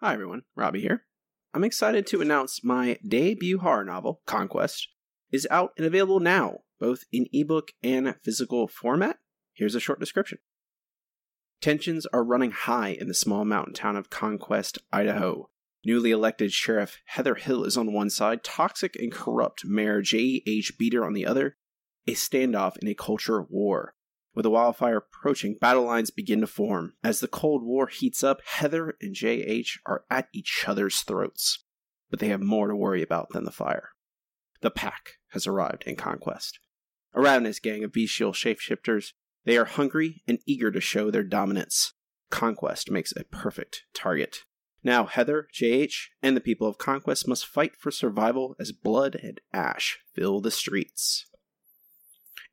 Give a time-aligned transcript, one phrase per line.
[0.00, 0.42] Hi, everyone.
[0.54, 1.02] Robbie here.
[1.52, 4.86] I'm excited to announce my debut horror novel, Conquest,
[5.32, 9.16] is out and available now, both in ebook and physical format.
[9.54, 10.38] Here's a short description.
[11.60, 15.50] Tensions are running high in the small mountain town of Conquest, Idaho.
[15.84, 20.74] Newly elected Sheriff Heather Hill is on one side, toxic and corrupt Mayor J.H.
[20.78, 21.56] Beater on the other.
[22.06, 23.94] A standoff in a culture war.
[24.38, 26.92] With the wildfire approaching, battle lines begin to form.
[27.02, 31.64] As the Cold War heats up, Heather and JH are at each other's throats.
[32.08, 33.88] But they have more to worry about than the fire.
[34.60, 36.60] The pack has arrived in Conquest.
[37.14, 41.94] A ravenous gang of bestial shapeshifters, they are hungry and eager to show their dominance.
[42.30, 44.44] Conquest makes a perfect target.
[44.84, 49.40] Now, Heather, JH, and the people of Conquest must fight for survival as blood and
[49.52, 51.26] ash fill the streets.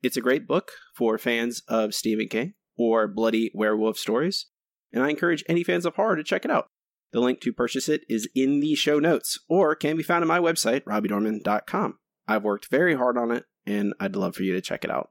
[0.02, 4.46] It's a great book for fans of Stephen King or bloody werewolf stories,
[4.92, 6.68] and I encourage any fans of horror to check it out.
[7.12, 10.28] The link to purchase it is in the show notes or can be found on
[10.28, 11.98] my website, robbiedorman.com.
[12.28, 15.10] I've worked very hard on it, and I'd love for you to check it out.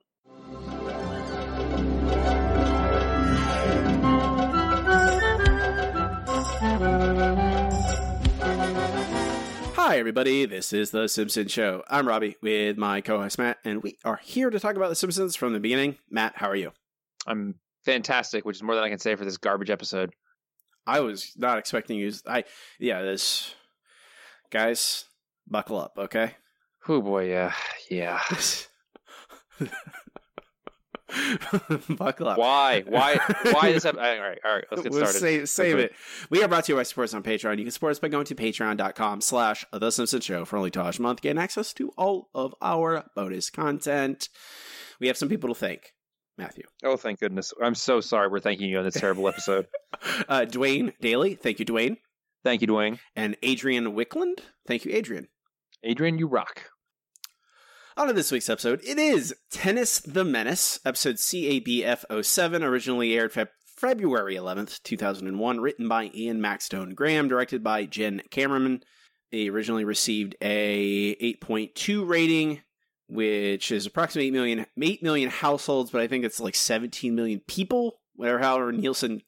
[9.95, 10.45] Hi, everybody.
[10.45, 11.81] This is The Simpsons Show.
[11.88, 14.95] I'm Robbie with my co host Matt, and we are here to talk about The
[14.95, 15.95] Simpsons from the beginning.
[16.09, 16.73] Matt, how are you?
[17.25, 20.13] I'm fantastic, which is more than I can say for this garbage episode.
[20.85, 22.11] I was not expecting you.
[22.27, 22.43] I,
[22.77, 23.55] yeah, this.
[24.51, 25.05] Guys,
[25.47, 26.33] buckle up, okay?
[26.89, 27.53] Oh boy, yeah,
[27.89, 28.19] yeah.
[31.97, 32.38] buckle up.
[32.38, 32.83] Why?
[32.88, 33.17] Why?
[33.52, 33.85] Why this?
[33.85, 34.66] Ep- all right, all right.
[34.71, 35.19] Let's get We'll started.
[35.19, 35.83] Save, save Okay.
[35.85, 35.91] it.
[36.30, 37.57] We are brought to you by supporters on Patreon.
[37.57, 40.99] You can support us by going to patreon.com slash The Simpsons Show for only $2
[40.99, 41.22] a month.
[41.22, 44.30] Gain access to all of our bonus content.
[44.99, 45.91] We have some people to thank.
[46.38, 46.63] Matthew.
[46.83, 47.53] Oh, thank goodness.
[47.63, 48.27] I'm so sorry.
[48.27, 49.67] We're thanking you on this terrible episode.
[50.27, 51.35] Uh, Dwayne Daly.
[51.35, 51.95] Thank you, Dwayne.
[52.44, 53.00] Thank you, Dwayne.
[53.16, 54.39] And Adrian Wickland.
[54.67, 55.29] Thank you, Adrian.
[55.83, 56.63] Adrian, you rock.
[57.97, 58.81] On to this week's episode.
[58.83, 66.11] It is Tennis the Menace, episode CABF07, originally aired Feb- February 11th, 2001, written by
[66.13, 68.81] Ian Maxtone-Graham, directed by Jen Kamerman.
[69.31, 72.63] It originally received a 8.2 rating,
[73.07, 77.39] which is approximately 8 million, 8 million households, but I think it's like 17 million
[77.47, 79.22] people, whatever, however Nielsen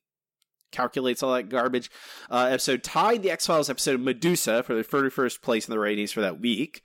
[0.74, 1.90] calculates all that garbage.
[2.30, 6.12] Uh, episode tied the X Files episode Medusa for the 31st place in the ratings
[6.12, 6.82] for that week.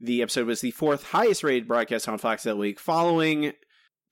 [0.00, 3.52] The episode was the fourth highest rated broadcast on Fox that week, following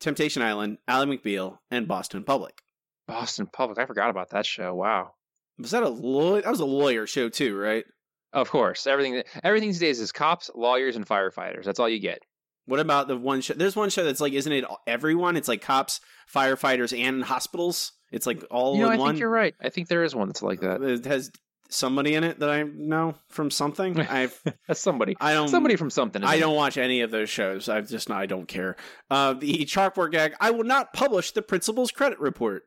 [0.00, 2.60] Temptation Island, Ally McBeal, and Boston Public.
[3.06, 3.78] Boston Public.
[3.78, 4.74] I forgot about that show.
[4.74, 5.12] Wow.
[5.58, 6.42] Was that a lawyer?
[6.42, 7.84] That was a lawyer show too, right?
[8.32, 9.22] Of course, everything.
[9.44, 11.64] Everything these days is cops, lawyers, and firefighters.
[11.64, 12.20] That's all you get.
[12.64, 13.54] What about the one show?
[13.54, 15.36] There's one show that's like, isn't it everyone?
[15.36, 16.00] It's like cops,
[16.32, 17.92] firefighters, and hospitals.
[18.10, 19.08] It's like all you know, in I one.
[19.10, 19.54] think you're right.
[19.60, 20.80] I think there is one that's like that.
[20.82, 21.30] It has
[21.72, 23.98] somebody in it that I know from something.
[24.10, 24.38] I've
[24.68, 25.16] That's somebody.
[25.20, 26.22] I don't Somebody from something.
[26.22, 26.40] I isn't it?
[26.40, 27.68] don't watch any of those shows.
[27.68, 28.76] I just I don't care.
[29.10, 30.34] Uh, the chalkboard gag.
[30.40, 32.64] I will not publish the principal's credit report.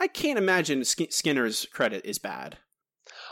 [0.00, 2.58] I can't imagine Sk- Skinner's credit is bad.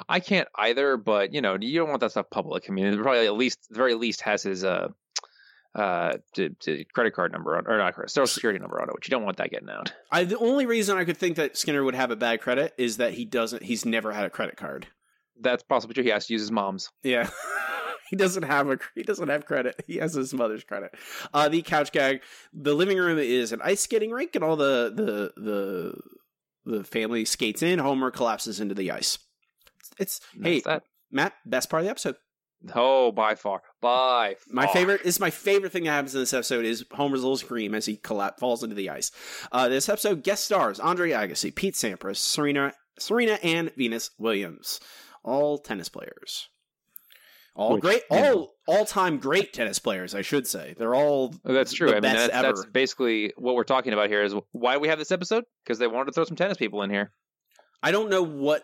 [0.08, 2.64] I can't either, but you know, you don't want that stuff public.
[2.68, 4.88] I mean, it probably at least, the very least, has his uh,
[5.74, 8.94] uh, d- d- credit card number on, or not credit, social security number on it,
[8.94, 9.92] which you don't want that getting out.
[10.10, 12.98] I the only reason I could think that Skinner would have a bad credit is
[12.98, 13.62] that he doesn't.
[13.62, 14.86] He's never had a credit card.
[15.40, 16.04] That's possibly true.
[16.04, 16.90] He has to use his mom's.
[17.02, 17.28] Yeah.
[18.10, 19.82] he doesn't have a he doesn't have credit.
[19.86, 20.94] He has his mother's credit.
[21.32, 22.20] Uh the couch gag.
[22.52, 25.94] The living room is an ice skating rink and all the the the
[26.64, 27.78] the family skates in.
[27.78, 29.18] Homer collapses into the ice.
[29.98, 30.84] It's And hey that.
[31.10, 32.16] Matt, best part of the episode.
[32.74, 34.72] Oh, by far, by My far.
[34.74, 37.74] favorite this is my favorite thing that happens in this episode is Homer's little scream
[37.74, 39.10] as he collapse falls into the ice.
[39.50, 44.80] Uh, this episode guest stars Andre Agassi, Pete Sampras, Serena Serena and Venus Williams,
[45.24, 46.48] all tennis players.
[47.54, 48.32] All Which, great, you know.
[48.66, 50.14] all all time great tennis players.
[50.14, 51.88] I should say they're all Oh, That's true.
[51.88, 52.70] the I mean, best that's, that's ever.
[52.70, 54.22] basically what we're talking about here.
[54.22, 56.88] Is why we have this episode because they wanted to throw some tennis people in
[56.90, 57.12] here.
[57.82, 58.62] I don't know what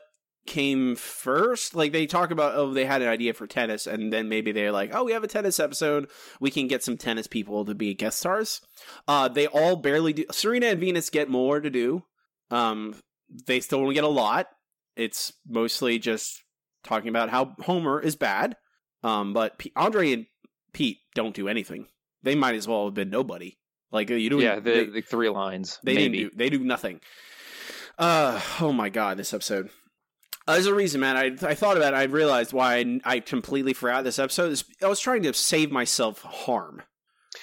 [0.48, 1.74] came first.
[1.74, 4.72] Like they talk about, oh, they had an idea for tennis, and then maybe they're
[4.72, 6.08] like, oh, we have a tennis episode.
[6.40, 8.62] We can get some tennis people to be guest stars.
[9.06, 10.24] Uh, they all barely do.
[10.32, 12.02] Serena and Venus get more to do.
[12.50, 12.96] Um,
[13.46, 14.48] they still don't get a lot.
[14.96, 16.42] It's mostly just
[16.82, 18.56] talking about how Homer is bad.
[19.04, 20.26] Um, but P- Andre and
[20.72, 21.86] Pete don't do anything.
[22.22, 23.58] They might as well have been nobody.
[23.92, 24.40] Like you don't.
[24.40, 25.78] yeah, the, they, the three lines.
[25.84, 26.24] they maybe.
[26.24, 26.30] do.
[26.34, 27.00] They do nothing.
[27.98, 29.70] Uh oh my god, this episode.
[30.48, 31.14] Uh, there's a reason, man.
[31.14, 31.98] I I thought about it.
[31.98, 34.50] I realized why I, I completely forgot this episode.
[34.50, 36.82] Is I was trying to save myself harm.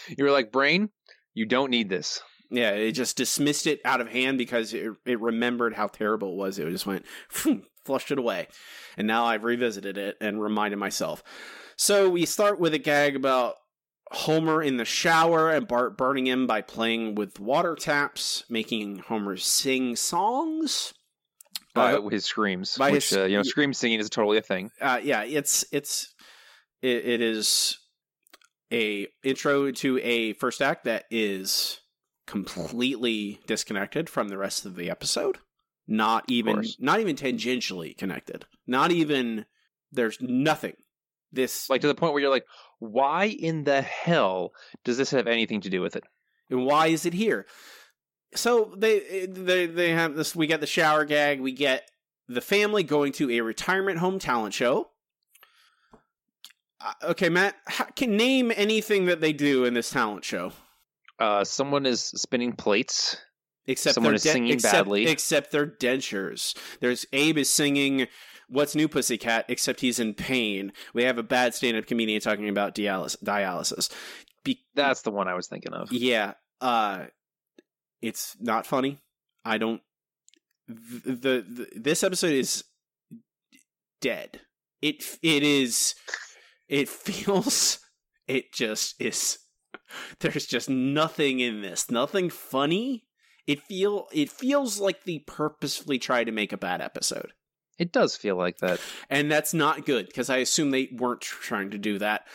[0.10, 0.90] You were like, brain,
[1.36, 2.24] you don't need this.
[2.50, 6.38] Yeah, it just dismissed it out of hand because it, it remembered how terrible it
[6.38, 6.58] was.
[6.58, 8.48] It just went, "Phew, flushed it away.
[8.98, 11.24] And now I've revisited it and reminded myself.
[11.76, 13.56] So we start with a gag about
[14.12, 19.38] Homer in the shower and Bart burning him by playing with water taps, making Homer
[19.38, 20.94] sing songs.
[21.76, 24.42] By Uh, his screams, by which his- uh, you know, scream singing is totally a
[24.42, 24.72] thing.
[24.82, 26.14] uh, yeah, it's it's
[26.82, 27.78] it, it is
[28.72, 31.82] a intro to a first act that is
[32.28, 35.38] completely disconnected from the rest of the episode.
[35.88, 38.46] Not even not even tangentially connected.
[38.66, 39.46] Not even
[39.92, 40.74] there's nothing.
[41.32, 42.48] This Like to the point where you're like,
[42.80, 46.04] why in the hell does this have anything to do with it?
[46.50, 47.48] and why is it here?
[48.36, 50.36] So they they they have this.
[50.36, 51.40] We get the shower gag.
[51.42, 51.90] We get
[52.28, 54.90] the family going to a retirement home talent show.
[56.82, 60.52] Uh, okay, Matt, how, can name anything that they do in this talent show
[61.20, 63.18] Uh, someone is spinning plates.
[63.66, 65.08] except Someone is singing except, badly.
[65.08, 66.56] except their dentures.
[66.82, 68.08] There's Abe is singing
[68.50, 70.74] "What's New, Pussycat," except he's in pain.
[70.94, 73.24] We have a bad stand-up comedian talking about dialysis.
[73.24, 73.90] dialysis.
[74.44, 75.92] Be- That's the one I was thinking of.
[75.92, 77.06] Yeah, uh
[78.06, 79.00] it's not funny.
[79.44, 79.82] I don't
[80.68, 82.64] the, the, this episode is
[84.02, 84.42] dead.
[84.82, 85.96] It it is
[86.68, 87.80] it feels
[88.28, 89.40] it just is
[90.20, 91.90] there's just nothing in this.
[91.90, 93.06] Nothing funny.
[93.48, 97.34] It feel it feels like they purposefully try to make a bad episode.
[97.78, 98.80] It does feel like that.
[99.10, 102.26] And that's not good because I assume they weren't trying to do that.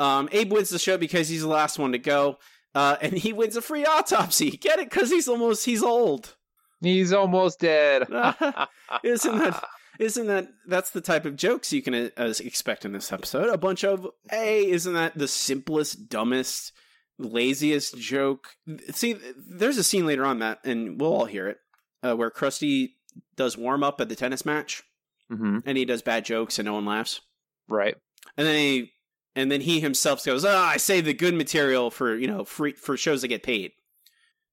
[0.00, 2.38] Um, Abe wins the show because he's the last one to go.
[2.74, 4.50] Uh, and he wins a free autopsy.
[4.60, 4.90] Get it?
[4.90, 6.36] Because he's almost he's old.
[6.80, 8.02] He's almost dead.
[9.02, 9.64] Isn't that
[9.98, 13.48] isn't that that's the type of jokes you can uh, expect in this episode?
[13.48, 16.72] A bunch of hey, isn't that the simplest, dumbest,
[17.18, 18.50] laziest joke?
[18.92, 21.58] See, there's a scene later on, Matt, and we'll all hear it,
[22.04, 22.90] uh, where Krusty
[23.34, 24.84] does warm up at the tennis match,
[25.28, 27.20] hmm and he does bad jokes, and no one laughs.
[27.68, 27.96] Right.
[28.36, 28.92] and then he
[29.36, 32.72] and then he himself goes, "Ah, I save the good material for you know free
[32.72, 33.72] for shows that get paid."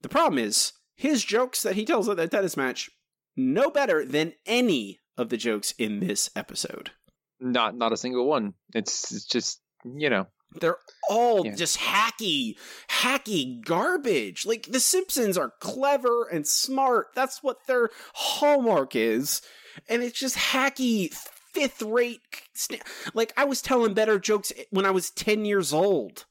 [0.02, 2.90] The problem is his jokes that he tells at that tennis match
[3.36, 6.92] no better than any of the jokes in this episode.
[7.40, 8.54] Not not a single one.
[8.74, 10.28] It's, it's just you know.
[10.62, 10.78] They're
[11.10, 11.56] all Yeah.
[11.56, 12.54] just hacky,
[12.90, 14.46] hacky garbage.
[14.46, 17.08] Like the Simpsons are clever and smart.
[17.14, 19.42] That's what their hallmark is,
[19.90, 21.14] and it's just hacky
[21.56, 22.22] fifth rate.
[22.56, 22.82] sna-
[23.14, 26.26] Like I was telling better jokes when I was ten years old.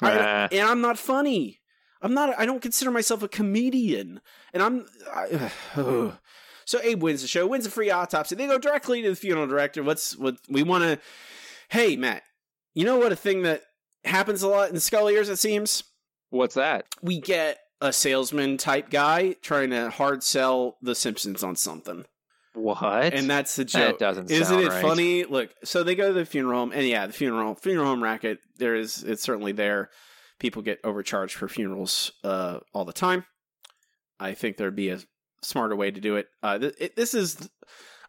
[0.00, 0.48] I- Ah.
[0.50, 1.60] and I'm not funny.
[2.00, 2.34] I'm not.
[2.38, 4.20] I don't consider myself a comedian,
[4.52, 4.86] and I'm.
[5.14, 5.52] I,
[6.64, 8.34] so Abe wins the show, wins a free autopsy.
[8.34, 9.82] They go directly to the funeral director.
[9.84, 10.98] What's what we want to?
[11.68, 12.22] Hey, Matt.
[12.74, 13.12] You know what?
[13.12, 13.62] A thing that
[14.04, 15.28] happens a lot in Scully Years.
[15.28, 15.84] It seems
[16.30, 16.86] What's that?
[17.02, 22.04] we get a salesman type guy trying to hard sell The Simpsons on something,
[22.54, 23.14] What?
[23.14, 23.98] and that's the joke.
[23.98, 24.82] That doesn't Isn't it right.
[24.82, 25.24] funny?
[25.24, 28.40] Look, so they go to the funeral home, and yeah, the funeral funeral home racket.
[28.58, 29.90] There is it's certainly there.
[30.38, 33.24] People get overcharged for funerals uh, all the time.
[34.20, 34.98] I think there'd be a
[35.42, 36.26] smarter way to do it.
[36.42, 36.96] Uh, th- it.
[36.96, 37.48] This is,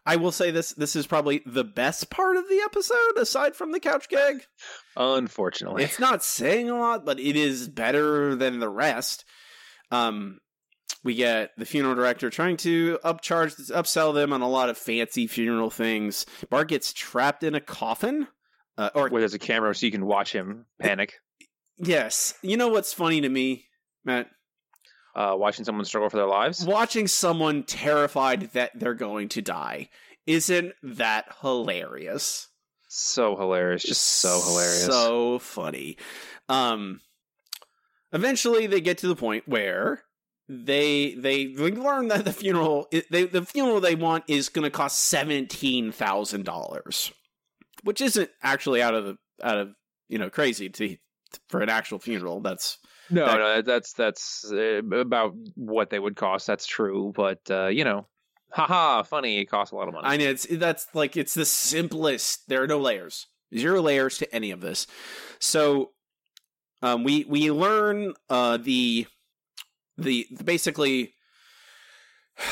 [0.04, 0.72] I will say this.
[0.72, 4.44] This is probably the best part of the episode, aside from the couch gag.
[4.96, 5.84] Unfortunately.
[5.84, 9.24] It's not saying a lot, but it is better than the rest.
[9.90, 10.38] Um,
[11.02, 15.26] we get the funeral director trying to upcharge, upsell them on a lot of fancy
[15.26, 16.24] funeral things.
[16.50, 18.26] Bart gets trapped in a coffin.
[18.76, 21.14] Uh, or Where there's a camera so you can watch him panic.
[21.76, 23.66] yes, you know what's funny to me,
[24.04, 24.28] Matt?
[25.14, 26.66] Uh, watching someone struggle for their lives.
[26.66, 29.90] Watching someone terrified that they're going to die.
[30.26, 32.48] Isn't that hilarious?
[32.88, 33.82] So hilarious.
[33.82, 34.86] Just so hilarious.
[34.86, 35.98] So funny.
[36.48, 37.00] Um
[38.12, 40.03] eventually they get to the point where
[40.48, 45.12] they they, learn that the funeral they the funeral they want is going to cost
[45.12, 47.12] $17,000
[47.82, 49.70] which isn't actually out of the out of
[50.08, 50.96] you know crazy to
[51.48, 52.78] for an actual funeral that's
[53.10, 56.46] no, that- no, that's that's uh, about what they would cost.
[56.46, 58.06] That's true, but uh, you know,
[58.50, 59.40] haha, funny.
[59.40, 60.06] It costs a lot of money.
[60.08, 62.48] I know it's that's like it's the simplest.
[62.48, 64.86] There are no layers, zero layers to any of this.
[65.38, 65.90] So,
[66.82, 69.06] um, we we learn uh the
[69.98, 71.14] the basically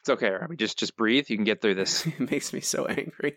[0.00, 0.56] it's okay, Robbie.
[0.56, 1.26] Just just breathe.
[1.28, 2.06] You can get through this.
[2.06, 3.36] it makes me so angry.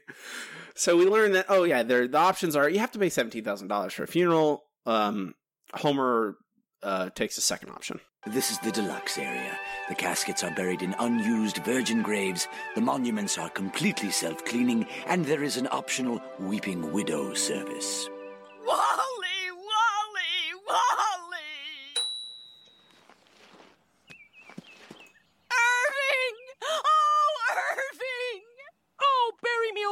[0.75, 3.43] So we learn that oh yeah, there the options are you have to pay seventeen
[3.43, 4.63] thousand dollars for a funeral.
[4.85, 5.35] Um,
[5.73, 6.37] Homer
[6.83, 7.99] uh takes the second option.
[8.27, 9.57] This is the deluxe area.
[9.89, 15.25] The caskets are buried in unused virgin graves, the monuments are completely self cleaning, and
[15.25, 18.10] there is an optional weeping widow service.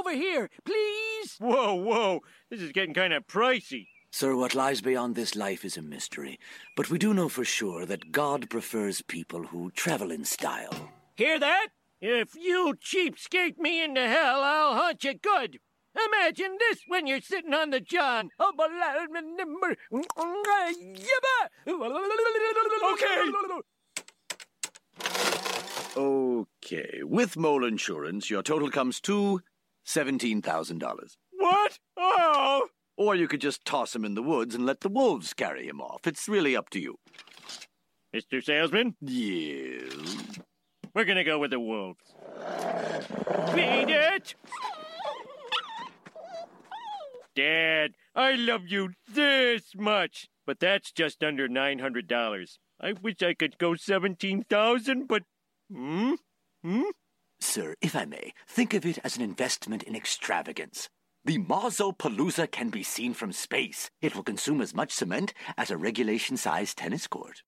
[0.09, 1.35] Over here, please?
[1.39, 2.21] Whoa, whoa.
[2.49, 3.87] This is getting kind of pricey.
[4.11, 6.39] Sir, what lies beyond this life is a mystery,
[6.75, 10.89] but we do know for sure that God prefers people who travel in style.
[11.15, 11.67] Hear that?
[12.01, 15.59] If you cheapskate me into hell, I'll hunt you good.
[16.07, 18.29] Imagine this when you're sitting on the john.
[18.39, 18.51] Okay.
[25.97, 29.41] Okay, with mole insurance, your total comes to
[29.89, 31.17] $17,000.
[31.31, 31.79] What?
[31.97, 32.67] Oh!
[32.95, 35.81] Or you could just toss him in the woods and let the wolves carry him
[35.81, 36.05] off.
[36.05, 36.97] It's really up to you.
[38.15, 38.43] Mr.
[38.43, 40.39] Salesman, Yes.
[40.93, 42.03] we're gonna go with the wolves.
[43.55, 44.35] Beat it!
[47.35, 52.59] Dad, I love you this much, but that's just under nine hundred dollars.
[52.81, 55.23] I wish I could go seventeen thousand, but
[55.71, 56.13] hmm,
[56.63, 56.81] hmm.
[57.41, 60.89] Sir, if I may, think of it as an investment in extravagance.
[61.25, 63.89] The Mausopalooza can be seen from space.
[64.01, 67.41] It will consume as much cement as a regulation sized tennis court.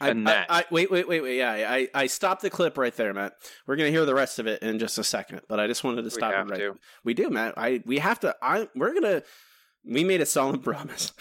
[0.00, 0.46] I, And that.
[0.48, 1.36] I, wait, wait, wait, wait.
[1.36, 3.32] Yeah, I, I stopped the clip right there, Matt.
[3.66, 6.02] We're gonna hear the rest of it in just a second, but I just wanted
[6.02, 6.58] to stop have it right.
[6.58, 6.74] to.
[7.04, 7.54] We do, Matt.
[7.56, 8.34] I we have to.
[8.40, 9.22] I we're gonna.
[9.84, 11.12] We made a solemn promise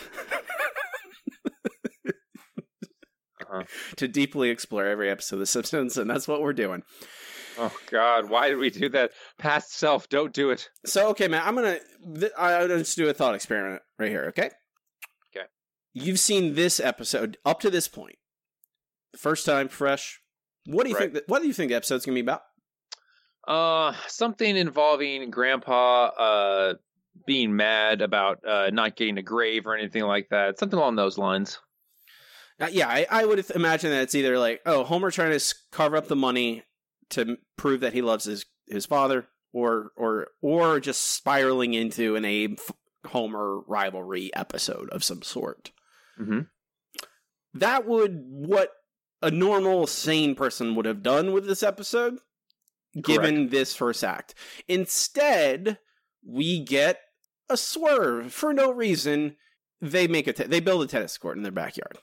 [3.42, 3.64] Uh-huh.
[3.98, 6.84] to deeply explore every episode of The Simpsons, and that's what we're doing.
[7.58, 9.12] Oh God, why did we do that?
[9.38, 10.70] Past self, don't do it.
[10.86, 11.80] So, okay, man, I'm gonna.
[12.20, 14.26] Th- gonna just do a thought experiment right here.
[14.30, 14.50] Okay.
[15.36, 15.46] Okay.
[15.94, 18.18] You've seen this episode up to this point,
[19.18, 20.22] first time, fresh.
[20.66, 21.02] What do you Right.
[21.04, 21.14] think?
[21.16, 22.42] That, what do you think the episode's gonna be about?
[23.48, 26.74] Uh, something involving Grandpa uh
[27.28, 30.58] being mad about uh not getting a grave or anything like that.
[30.60, 31.60] Something along those lines.
[32.60, 35.96] Uh, yeah, I, I would imagine that it's either like, oh, Homer trying to carve
[35.96, 36.64] up the money
[37.12, 42.26] to prove that he loves his his father, or or or just spiraling into an
[42.26, 42.60] Abe
[43.08, 45.72] Homer rivalry episode of some sort.
[46.20, 46.42] Mm-hmm.
[47.54, 48.72] That would what
[49.22, 52.20] a normal sane person would have done with this episode,
[53.02, 54.36] given this first act.
[54.68, 55.78] Instead,
[56.26, 57.00] we get
[57.50, 59.36] a swerve for no reason.
[59.82, 61.98] They make a te- they build a tennis court in their backyard.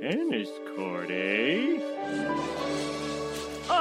[0.00, 2.61] Tennis court, eh?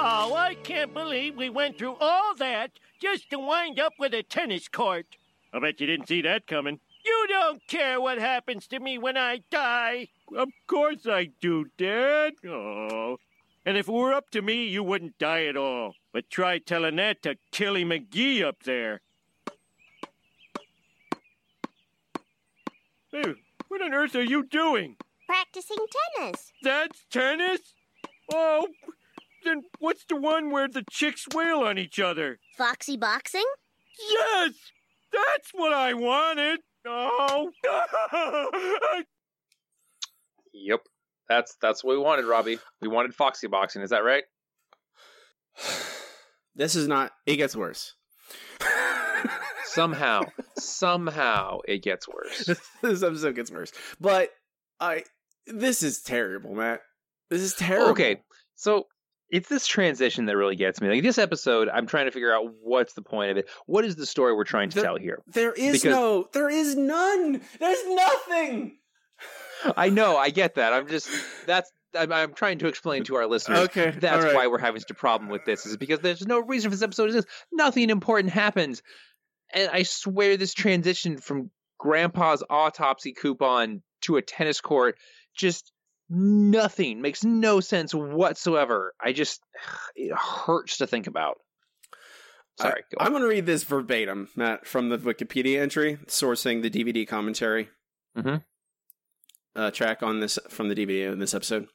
[0.03, 4.23] Oh, I can't believe we went through all that just to wind up with a
[4.23, 5.05] tennis court.
[5.53, 6.79] I bet you didn't see that coming.
[7.05, 10.07] You don't care what happens to me when I die.
[10.35, 12.33] Of course I do, Dad.
[12.43, 13.17] Oh.
[13.63, 15.93] And if it were up to me, you wouldn't die at all.
[16.11, 19.01] But try telling that to Killy McGee up there.
[23.11, 23.35] Hey,
[23.67, 24.95] what on earth are you doing?
[25.27, 25.85] Practicing
[26.17, 26.53] tennis.
[26.63, 27.75] That's tennis?
[28.33, 28.67] Oh,
[29.43, 32.39] then what's the one where the chicks wail on each other?
[32.57, 33.45] Foxy boxing?
[34.09, 34.53] Yes!
[35.11, 36.59] That's what I wanted!
[36.85, 37.51] Oh!
[40.53, 40.81] Yep.
[41.29, 42.59] That's that's what we wanted, Robbie.
[42.81, 43.81] We wanted Foxy boxing.
[43.81, 44.23] Is that right?
[46.53, 47.13] This is not.
[47.25, 47.95] It gets worse.
[49.63, 50.23] Somehow,
[50.57, 52.43] somehow it gets worse.
[52.81, 53.71] this episode gets worse.
[54.01, 54.31] But
[54.77, 55.05] I.
[55.47, 56.81] This is terrible, Matt.
[57.29, 57.91] This is terrible.
[57.91, 58.17] Okay,
[58.55, 58.87] so
[59.31, 60.89] it's this transition that really gets me.
[60.89, 63.49] Like this episode, I'm trying to figure out what's the point of it.
[63.65, 65.21] What is the story we're trying to The- tell here?
[65.27, 66.27] There is Because- no.
[66.33, 67.41] There is none.
[67.59, 68.77] There's nothing.
[69.77, 70.73] I know, I get that.
[70.73, 71.07] I'm just
[71.45, 73.59] that's I'm, I'm trying to explain to our listeners.
[73.59, 74.33] Okay, That's right.
[74.33, 76.83] why we're having such a problem with this, is because there's no reason for this
[76.83, 77.27] episode to exist.
[77.51, 78.81] Nothing important happens.
[79.53, 84.97] And I swear this transition from grandpa's autopsy coupon to a tennis court
[85.35, 85.71] just
[86.11, 88.93] nothing makes no sense whatsoever.
[89.01, 89.41] I just
[89.95, 91.37] it hurts to think about.
[92.59, 96.61] Sorry, go I, am going to read this verbatim, Matt, from the Wikipedia entry, sourcing
[96.61, 97.69] the DVD commentary
[98.15, 98.43] Mhm.
[99.55, 101.67] uh, track on this from the DVD in this episode.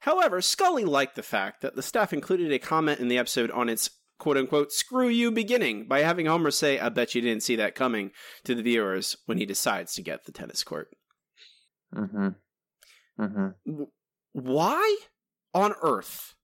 [0.00, 3.68] However, Scully liked the fact that the staff included a comment in the episode on
[3.68, 7.56] its quote unquote screw you beginning by having Homer say, I bet you didn't see
[7.56, 8.10] that coming
[8.44, 10.88] to the viewers when he decides to get the tennis court.
[11.94, 12.28] Mm-hmm.
[13.20, 13.82] Mm-hmm.
[14.32, 14.96] Why
[15.52, 16.34] on earth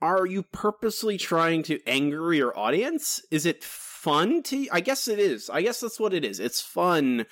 [0.00, 3.20] are you purposely trying to anger your audience?
[3.30, 3.64] Is it
[4.02, 5.48] fun to I guess it is.
[5.48, 6.40] I guess that's what it is.
[6.40, 7.26] It's fun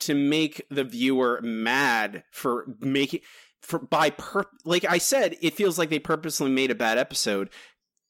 [0.00, 3.20] to make the viewer mad for making
[3.62, 7.48] for by per like I said, it feels like they purposely made a bad episode.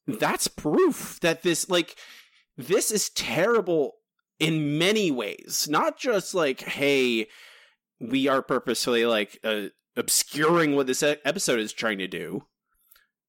[0.09, 1.97] That's proof that this like
[2.57, 3.95] this is terrible
[4.41, 5.69] in many ways.
[5.71, 7.29] Not just like, hey,
[8.01, 9.67] we are purposely like uh,
[9.97, 12.45] obscuring what this episode is trying to do.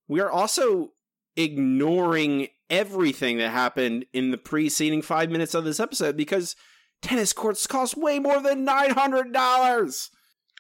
[0.08, 0.90] We are also
[1.36, 6.56] ignoring everything that happened in the preceding five minutes of this episode because
[7.02, 10.10] tennis courts cost way more than nine hundred dollars.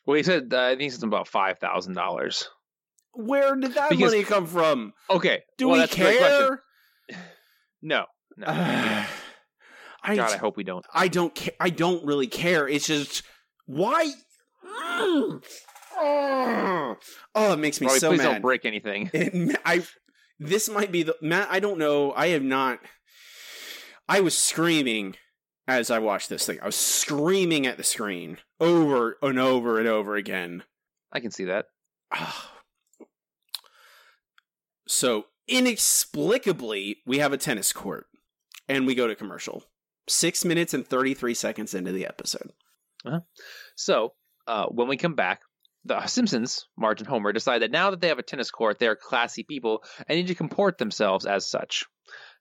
[0.06, 2.48] Well, he said uh, I think it's about five thousand dollars.
[3.14, 4.94] Where did that Because- money come from?
[5.10, 6.48] Okay, Do well, we that's a great question.
[7.10, 7.20] care?
[7.84, 8.06] No,
[8.38, 8.46] no.
[10.04, 10.86] I, God, I hope we don't.
[10.94, 11.54] I don't care.
[11.60, 12.68] I don't really care.
[12.68, 13.24] It's just
[13.66, 14.12] why.
[17.36, 18.24] Oh, it makes me Robbie, so please mad.
[18.34, 19.10] don't break anything.
[19.14, 19.84] It- I
[20.40, 21.48] this might be the Matt.
[21.52, 22.12] I don't know.
[22.14, 22.80] I have not.
[24.10, 25.16] I was screaming
[25.68, 26.60] as I watched this thing.
[26.62, 30.64] I was screaming at the screen over and over and over again.
[31.12, 31.66] I can see that.
[34.88, 38.08] So inexplicably, we have a tennis court,
[38.68, 39.64] and we go to commercial.
[40.10, 42.52] Six minutes and thirty three seconds into the episode.
[43.76, 44.14] So
[44.48, 45.42] uh, when we come back,
[45.86, 48.88] the Simpsons, Marge and Homer, decide that now that they have a tennis court, they
[48.88, 51.86] are classy people and need to comport themselves as such.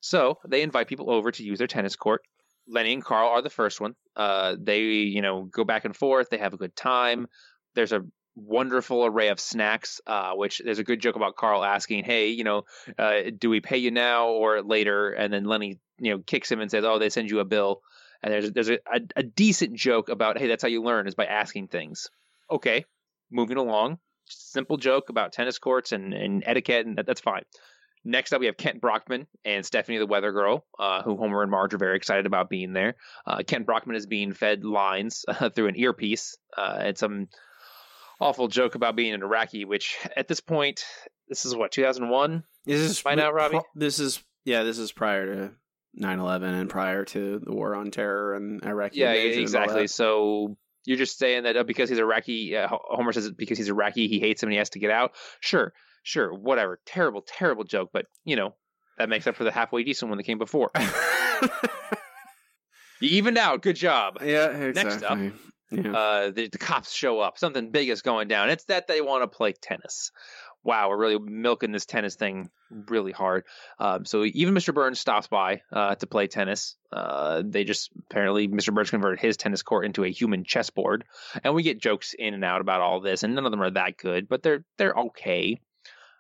[0.01, 2.23] So they invite people over to use their tennis court.
[2.69, 3.95] Lenny and Carl are the first one.
[4.15, 6.29] Uh, they, you know, go back and forth.
[6.31, 7.27] They have a good time.
[7.75, 8.03] There's a
[8.37, 10.01] wonderful array of snacks.
[10.07, 12.63] Uh, which there's a good joke about Carl asking, "Hey, you know,
[12.99, 16.61] uh, do we pay you now or later?" And then Lenny, you know, kicks him
[16.61, 17.83] and says, "Oh, they send you a bill."
[18.23, 21.15] And there's there's a, a, a decent joke about, "Hey, that's how you learn is
[21.15, 22.09] by asking things."
[22.51, 22.85] Okay,
[23.31, 23.99] moving along.
[24.27, 27.43] Simple joke about tennis courts and, and etiquette, and that, that's fine.
[28.05, 31.51] Next up, we have Kent Brockman and Stephanie the Weather Girl, uh, who Homer and
[31.51, 32.97] Marge are very excited about being there.
[33.27, 37.29] Uh, Kent Brockman is being fed lines uh, through an earpiece uh, and some
[38.21, 40.85] awful joke about being an Iraqi, which at this point,
[41.29, 42.45] this is what, 2001?
[42.67, 43.61] Is This is Find out, Robbie?
[43.75, 44.63] This is yeah.
[44.63, 45.51] This is prior to
[46.01, 48.93] 9-11 and prior to the war on terror and Iraq.
[48.95, 49.87] Yeah, invasion and all exactly.
[49.89, 53.73] So you're just saying that uh, because he's Iraqi, uh, Homer says because he's a
[53.73, 55.13] Iraqi, he hates him and he has to get out.
[55.41, 55.73] Sure,
[56.03, 56.81] sure, whatever.
[56.87, 58.55] Terrible, terrible joke, but you know
[58.99, 60.71] that makes up for the halfway decent one that came before.
[63.01, 63.63] You evened out.
[63.63, 64.19] Good job.
[64.23, 64.91] yeah, exactly.
[64.91, 65.19] Next up.
[65.73, 65.93] Yeah.
[65.93, 67.39] Uh, the, the cops show up.
[67.39, 68.51] Something big is going down.
[68.51, 70.11] It's that they want to play tennis.
[70.63, 73.45] Wow, we're really milking this tennis thing really hard.
[73.79, 74.75] Um, so even Mr.
[74.75, 76.77] Burns stops by uh, to play tennis.
[76.93, 78.75] Uh, they just apparently Mr.
[78.75, 81.05] Burns converted his tennis court into a human chessboard,
[81.43, 83.71] and we get jokes in and out about all this, and none of them are
[83.71, 85.61] that good, but they're they're okay.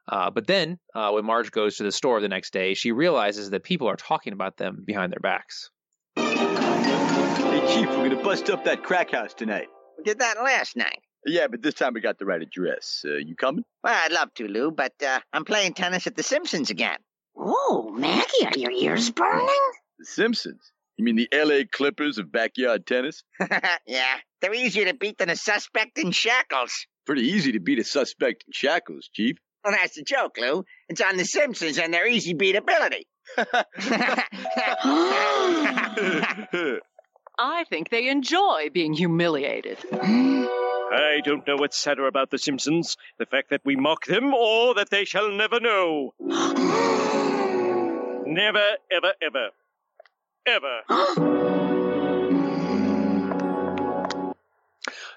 [0.08, 3.50] Uh, but then uh, when Marge goes to the store the next day, she realizes
[3.50, 5.70] that people are talking about them behind their backs.
[6.16, 9.68] Hey, Chief, we're gonna bust up that crack house tonight.
[9.98, 11.00] We did that last night.
[11.26, 13.02] Yeah, but this time we got the right address.
[13.04, 13.64] Uh, you coming?
[13.84, 16.98] Well, I'd love to, Lou, but uh, I'm playing tennis at the Simpsons again.
[17.36, 19.48] Oh, Maggie, are your ears burning?
[19.98, 20.72] The Simpsons?
[20.96, 21.64] You mean the L.A.
[21.64, 23.22] Clippers of backyard tennis?
[23.86, 26.86] yeah, they're easier to beat than a suspect in shackles.
[27.06, 29.36] Pretty easy to beat a suspect in shackles, Chief.
[29.64, 30.64] Well, that's the joke, Lou.
[30.88, 33.02] It's on the Simpsons and their easy beatability.
[37.38, 39.78] I think they enjoy being humiliated.
[39.92, 44.74] I don't know what's sadder about The Simpsons the fact that we mock them or
[44.74, 46.12] that they shall never know.
[48.26, 49.50] never, ever, ever.
[50.46, 50.80] Ever.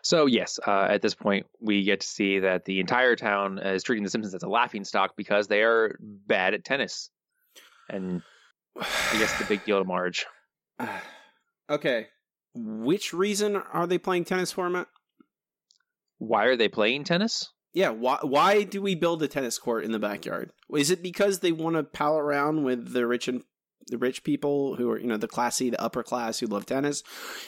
[0.04, 3.84] So yes, uh, at this point, we get to see that the entire town is
[3.84, 7.10] treating the Simpsons as a laughing stock because they are bad at tennis,
[7.90, 8.22] and
[8.76, 10.26] I guess the big deal to Marge.
[11.74, 12.08] Okay.
[12.56, 14.88] Which reason are they playing tennis format?
[16.20, 17.50] Why are they playing tennis?
[17.74, 20.52] Yeah, why why do we build a tennis court in the backyard?
[20.76, 23.44] Is it because they want to pal around with the rich and
[23.88, 27.04] the rich people who are, you know, the classy, the upper class who love tennis?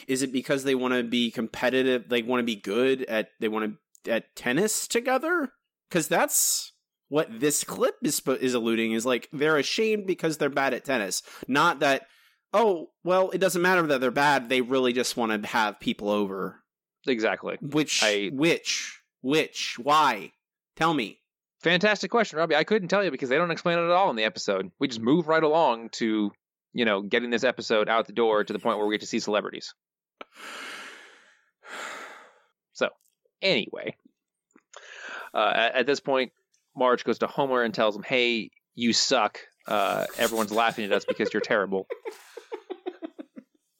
[0.08, 3.48] Is it because they want to be competitive, they want to be good at they
[3.48, 5.52] want to at tennis together?
[5.90, 6.72] Cuz that's
[7.08, 11.22] what this clip is is alluding is like they're ashamed because they're bad at tennis,
[11.46, 12.08] not that
[12.52, 16.10] oh, well, it doesn't matter that they're bad, they really just want to have people
[16.10, 16.62] over.
[17.06, 17.56] Exactly.
[17.60, 20.32] Which I- which which why?
[20.76, 21.20] Tell me.
[21.62, 22.54] Fantastic question, Robbie.
[22.56, 24.70] I couldn't tell you because they don't explain it at all in the episode.
[24.78, 26.30] We just move right along to,
[26.72, 29.06] you know, getting this episode out the door to the point where we get to
[29.06, 29.74] see celebrities.
[32.72, 32.88] So,
[33.40, 33.96] anyway,
[35.32, 36.32] uh, at, at this point,
[36.76, 39.40] Marge goes to Homer and tells him, "Hey, you suck.
[39.66, 41.86] Uh, everyone's laughing at us because you're terrible."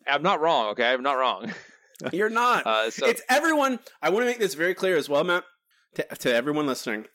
[0.07, 0.93] I'm not wrong, okay?
[0.93, 1.53] I'm not wrong.
[2.13, 2.67] You're not.
[2.67, 3.79] Uh, so it's everyone.
[4.03, 5.45] I want to make this very clear as well, Matt,
[5.95, 7.07] to, to everyone listening.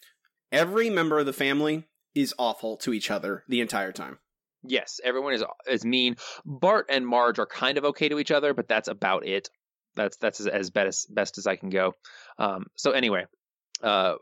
[0.51, 4.19] Every member of the family is awful to each other the entire time.
[4.63, 6.17] Yes, everyone is is mean.
[6.45, 9.49] Bart and Marge are kind of okay to each other, but that's about it.
[9.95, 11.93] That's that's as, as best as best as I can go.
[12.37, 13.25] Um, so anyway,
[13.81, 14.15] uh,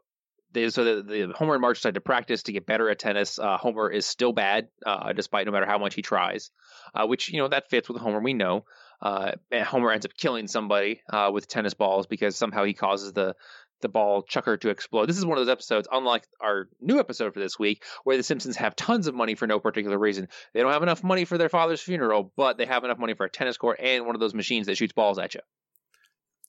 [0.51, 3.37] they, so the, the Homer and Marge decide to practice to get better at tennis.
[3.39, 6.51] Uh, Homer is still bad, uh, despite no matter how much he tries,
[6.95, 8.19] uh, which you know that fits with Homer.
[8.19, 8.65] We know.
[9.01, 13.13] Uh, and Homer ends up killing somebody uh, with tennis balls because somehow he causes
[13.13, 13.35] the
[13.81, 15.07] the ball chucker to explode.
[15.07, 18.23] This is one of those episodes, unlike our new episode for this week, where the
[18.23, 20.27] Simpsons have tons of money for no particular reason.
[20.53, 23.25] They don't have enough money for their father's funeral, but they have enough money for
[23.25, 25.39] a tennis court and one of those machines that shoots balls at you.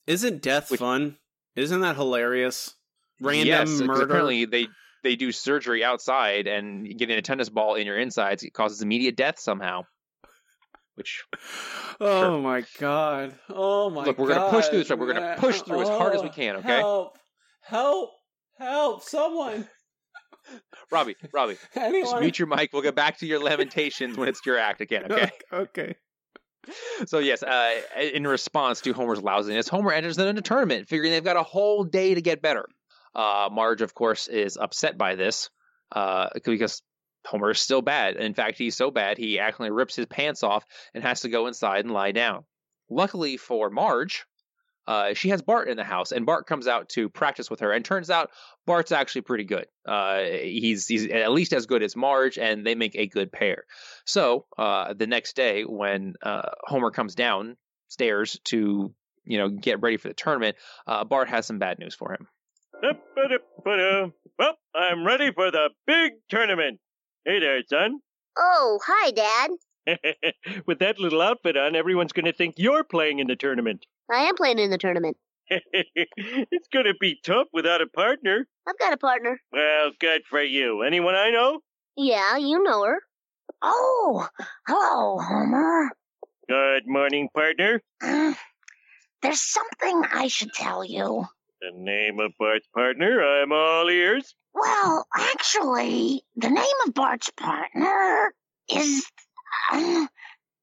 [0.08, 1.18] Isn't death Which- fun?
[1.54, 2.74] Isn't that hilarious?
[3.20, 4.02] Random yes, murder.
[4.02, 4.68] apparently they
[5.02, 9.16] they do surgery outside and getting a tennis ball in your insides it causes immediate
[9.16, 9.82] death somehow.
[10.94, 11.24] Which
[12.00, 12.40] Oh Sure.
[12.40, 13.34] my god.
[13.48, 14.06] Oh my God.
[14.08, 14.98] Look, we're gonna push through this, right?
[14.98, 16.78] We're gonna push through as hard as we can, okay?
[16.78, 17.18] Help.
[17.62, 18.10] Help.
[18.58, 19.68] Help someone.
[20.90, 22.20] Robbie, Robbie, just Anyone.
[22.20, 22.72] mute your mic.
[22.72, 25.30] We'll get back to your lamentations when it's your act again, okay?
[25.52, 25.94] okay.
[27.06, 27.80] So yes, uh,
[28.12, 31.84] in response to Homer's lousiness, Homer enters them into tournament, figuring they've got a whole
[31.84, 32.66] day to get better.
[33.14, 35.50] Uh, Marge, of course, is upset by this
[35.92, 36.82] uh, because
[37.26, 38.16] Homer is still bad.
[38.16, 41.46] In fact, he's so bad he actually rips his pants off and has to go
[41.46, 42.44] inside and lie down.
[42.88, 44.24] Luckily for Marge,
[44.86, 47.70] uh, she has Bart in the house, and Bart comes out to practice with her.
[47.70, 48.30] And turns out
[48.66, 49.66] Bart's actually pretty good.
[49.86, 53.64] Uh, he's he's at least as good as Marge, and they make a good pair.
[54.04, 58.92] So uh, the next day, when uh, Homer comes downstairs to
[59.24, 62.26] you know get ready for the tournament, uh, Bart has some bad news for him.
[62.82, 64.10] Da-ba-da-ba-da.
[64.38, 66.80] Well, I'm ready for the big tournament.
[67.24, 68.00] Hey there, son.
[68.38, 69.50] Oh, hi, Dad.
[70.66, 73.84] With that little outfit on, everyone's going to think you're playing in the tournament.
[74.10, 75.16] I am playing in the tournament.
[75.50, 78.46] it's going to be tough without a partner.
[78.66, 79.40] I've got a partner.
[79.52, 80.82] Well, good for you.
[80.82, 81.60] Anyone I know?
[81.96, 83.00] Yeah, you know her.
[83.60, 84.26] Oh,
[84.66, 85.90] hello, Homer.
[86.48, 87.82] Good morning, partner.
[88.02, 88.32] Uh,
[89.22, 91.26] there's something I should tell you.
[91.60, 94.34] The name of Bart's partner, I'm all ears.
[94.54, 98.32] Well, actually, the name of Bart's partner
[98.70, 99.06] is.
[99.72, 100.06] Uh,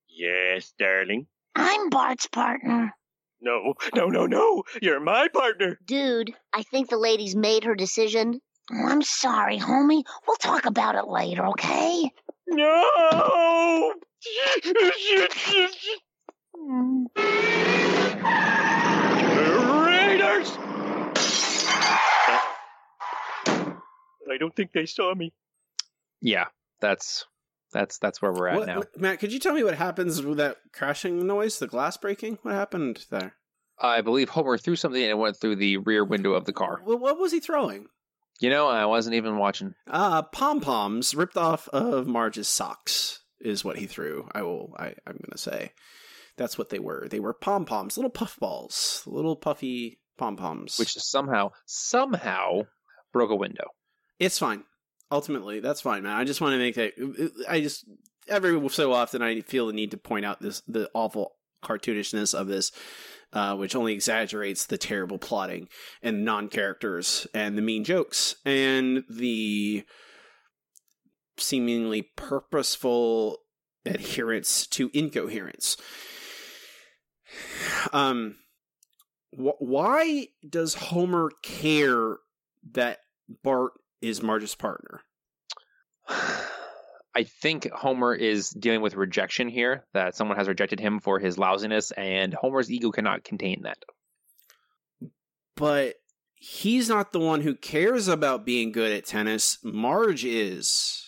[0.10, 1.28] Yes, darling.
[1.56, 2.94] I'm Bart's partner.
[3.40, 4.64] No, no, no, no.
[4.82, 5.78] You're my partner.
[5.86, 8.42] Dude, I think the lady's made her decision.
[8.74, 10.04] Oh, I'm sorry, homie.
[10.28, 12.10] We'll talk about it later, okay?
[12.48, 13.94] No!
[19.86, 20.58] Raiders!
[24.32, 25.34] I don't think they saw me.
[26.22, 26.46] Yeah,
[26.82, 27.26] that's
[27.74, 28.84] that's that's where we're at What- now.
[28.98, 32.40] Matt, could you tell me what happens with that crashing noise, the glass breaking?
[32.42, 33.36] What happened there?
[33.80, 36.82] I believe Homer threw something and it went through the rear window of the car.
[36.84, 37.88] What, what was he throwing?
[38.40, 39.74] You know, I wasn't even watching.
[39.88, 44.28] Uh, pom poms ripped off of Marge's socks is what he threw.
[44.32, 44.74] I will.
[44.78, 45.74] I, I'm gonna say
[46.38, 47.08] that's what they were.
[47.10, 50.78] They were pom poms, little puff balls, little puffy pom poms.
[50.80, 52.62] which somehow somehow
[53.14, 53.66] broke a window.
[54.20, 54.64] It's fine.
[55.12, 56.16] Ultimately, that's fine, man.
[56.16, 57.46] I just want to make that.
[57.48, 57.86] I just
[58.28, 62.48] every so often I feel the need to point out this the awful cartoonishness of
[62.48, 62.72] this,
[63.34, 65.70] uh, which only exaggerates the terrible plotting
[66.02, 69.84] and non characters and the mean jokes and the
[71.38, 73.40] seemingly purposeful
[73.86, 75.78] adherence to incoherence.
[77.94, 78.38] Um,
[79.32, 82.18] wh- why does Homer care
[82.72, 83.00] that
[83.44, 83.74] Bart
[84.08, 85.02] is Marge's partner?
[86.10, 91.38] I think Homer is dealing with rejection here, that someone has rejected him for his
[91.38, 93.80] lousiness, and Homer's ego cannot contain that.
[95.56, 95.96] But
[96.36, 99.58] he's not the one who cares about being good at tennis.
[99.64, 101.04] Marge is.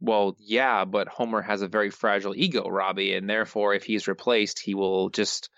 [0.00, 4.60] Well, yeah, but Homer has a very fragile ego, Robbie, and therefore, if he's replaced,
[4.60, 5.50] he will just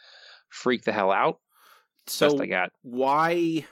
[0.48, 1.40] freak the hell out.
[2.06, 2.70] So Best I got.
[2.80, 3.66] why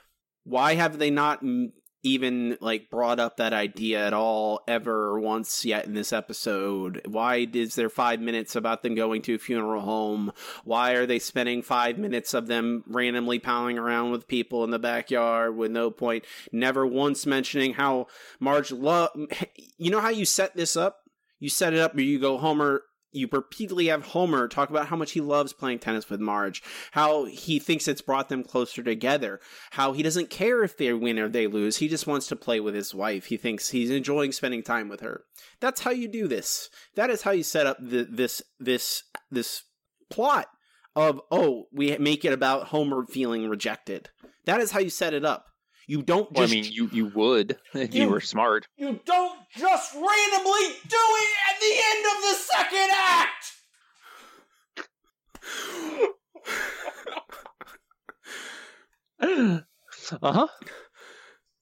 [0.44, 1.40] why have they not
[2.02, 7.02] even like brought up that idea at all ever once yet in this episode?
[7.06, 10.32] Why is there 5 minutes about them going to a funeral home?
[10.64, 14.78] Why are they spending 5 minutes of them randomly palling around with people in the
[14.78, 18.06] backyard with no point never once mentioning how
[18.40, 19.10] Marge love
[19.78, 21.00] you know how you set this up?
[21.40, 24.96] You set it up where you go Homer you repeatedly have Homer talk about how
[24.96, 29.40] much he loves playing tennis with Marge, how he thinks it's brought them closer together,
[29.72, 31.78] how he doesn't care if they win or they lose.
[31.78, 33.26] He just wants to play with his wife.
[33.26, 35.24] He thinks he's enjoying spending time with her.
[35.60, 36.68] That's how you do this.
[36.94, 39.62] That is how you set up the, this this this
[40.10, 40.48] plot
[40.94, 44.10] of oh, we make it about Homer feeling rejected.
[44.44, 45.46] That is how you set it up.
[45.88, 48.68] You don't Well, I just mean, you, you would if you You- were smart.
[48.76, 53.52] you don't just randomly do it at the end of the second act.
[59.20, 59.60] uh
[60.22, 60.46] huh.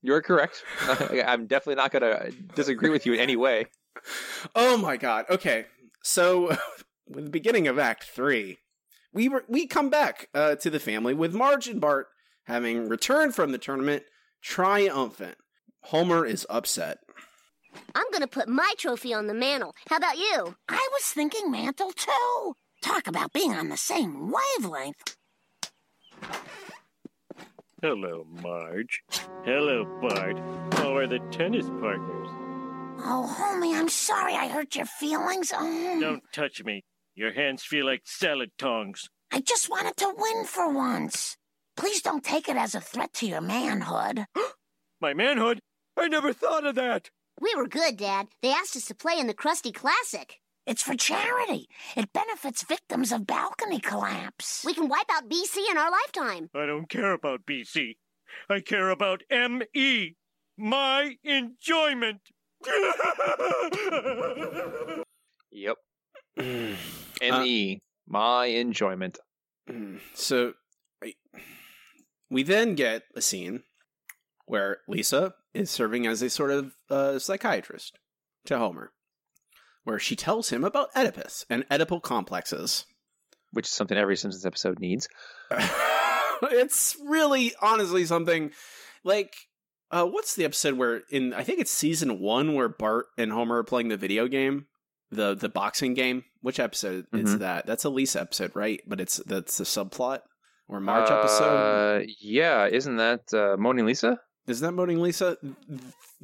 [0.02, 0.62] You're correct.
[0.88, 3.66] I'm definitely not going to disagree with you in any way.
[4.54, 5.24] Oh my god.
[5.30, 5.66] Okay.
[6.02, 6.56] So,
[7.08, 8.58] with the beginning of Act 3,
[9.12, 12.06] we were, we come back uh, to the family with Marge and Bart
[12.44, 14.04] having returned from the tournament
[14.46, 15.36] triumphant.
[15.82, 16.98] Homer is upset.
[17.94, 19.74] I'm gonna put my trophy on the mantle.
[19.90, 20.54] How about you?
[20.68, 22.54] I was thinking mantle too.
[22.80, 25.16] Talk about being on the same wavelength.
[27.82, 29.02] Hello, Marge.
[29.44, 30.38] Hello, Bart.
[30.74, 32.28] How are the tennis partners?
[32.98, 35.52] Oh, homie, I'm sorry I hurt your feelings.
[35.54, 36.84] Oh, Don't touch me.
[37.14, 39.08] Your hands feel like salad tongs.
[39.30, 41.36] I just wanted to win for once.
[41.76, 44.24] Please don't take it as a threat to your manhood.
[45.00, 45.60] My manhood?
[45.98, 47.10] I never thought of that.
[47.40, 48.28] We were good, Dad.
[48.42, 50.36] They asked us to play in the Krusty Classic.
[50.66, 51.68] It's for charity.
[51.94, 54.62] It benefits victims of balcony collapse.
[54.64, 56.48] We can wipe out BC in our lifetime.
[56.54, 57.96] I don't care about BC.
[58.50, 60.16] I care about ME.
[60.58, 62.20] My enjoyment.
[65.52, 65.76] Yep.
[66.38, 66.42] Uh,
[67.22, 67.78] M.E.
[68.06, 69.18] my enjoyment.
[70.14, 70.52] So,
[71.02, 71.14] I-
[72.30, 73.62] we then get a scene
[74.46, 77.98] where Lisa is serving as a sort of uh, psychiatrist
[78.46, 78.92] to Homer,
[79.84, 82.84] where she tells him about Oedipus and Oedipal complexes.
[83.52, 85.08] Which is something every Simpsons episode needs.
[86.42, 88.50] it's really honestly something
[89.04, 89.34] like
[89.90, 93.58] uh what's the episode where in I think it's season 1 where Bart and Homer
[93.58, 94.66] are playing the video game,
[95.10, 96.24] the the boxing game.
[96.42, 97.38] Which episode is Mhm.
[97.40, 97.66] that?
[97.66, 98.80] That's a Lisa episode, right?
[98.86, 100.20] But it's that's the subplot
[100.68, 101.44] or March episode.
[102.02, 104.18] Uh, yeah, isn't that uh, Moaning Lisa?
[104.46, 105.36] Isn't that Moaning Lisa?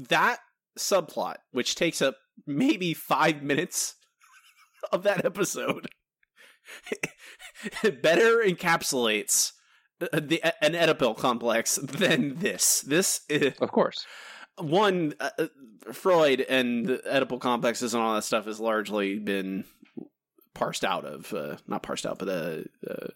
[0.08, 0.38] That
[0.78, 3.96] subplot, which takes up maybe five minutes
[4.92, 5.88] of that episode,
[8.02, 9.52] better encapsulates
[10.00, 12.80] uh, the an Oedipal complex than this.
[12.80, 14.06] This is, Of course.
[14.58, 15.46] one uh, uh,
[15.92, 19.64] Freud and the Oedipal complexes and all that stuff has largely been
[20.54, 22.58] parsed out of, uh, not parsed out, but uh,
[22.90, 23.06] uh,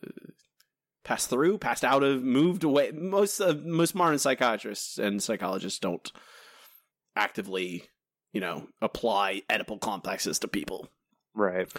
[1.06, 2.90] passed through, passed out of, moved away.
[2.90, 6.10] Most of most modern psychiatrists and psychologists don't
[7.14, 7.84] actively,
[8.32, 10.88] you know, apply Oedipal complexes to people.
[11.32, 11.72] Right.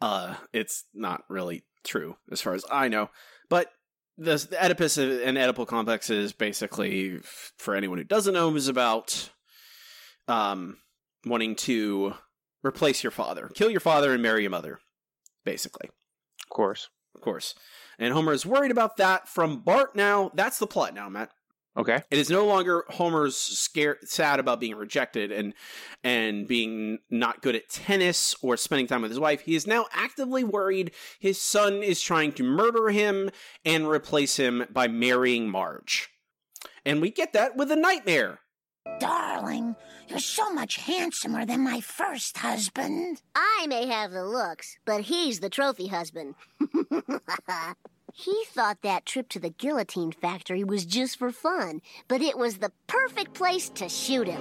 [0.00, 3.08] Uh, it's not really true as far as I know.
[3.48, 3.72] But
[4.18, 7.20] the, the Oedipus and Oedipal complex is basically,
[7.56, 9.30] for anyone who doesn't know, is about
[10.28, 10.76] um,
[11.24, 12.12] wanting to
[12.62, 14.80] replace your father, kill your father, and marry your mother,
[15.46, 15.88] basically.
[16.42, 16.90] Of course.
[17.14, 17.54] Of course.
[17.98, 20.30] And Homer is worried about that from Bart now.
[20.34, 21.30] That's the plot now, Matt.
[21.76, 22.02] Okay.
[22.10, 25.52] It is no longer Homer's scared, sad about being rejected and
[26.02, 29.42] and being not good at tennis or spending time with his wife.
[29.42, 33.30] He is now actively worried his son is trying to murder him
[33.64, 36.08] and replace him by marrying Marge.
[36.86, 38.40] And we get that with a nightmare.
[38.98, 39.76] Darling,
[40.08, 43.22] you're so much handsomer than my first husband.
[43.34, 46.34] I may have the looks, but he's the trophy husband.
[48.12, 52.58] he thought that trip to the guillotine factory was just for fun, but it was
[52.58, 54.40] the perfect place to shoot him.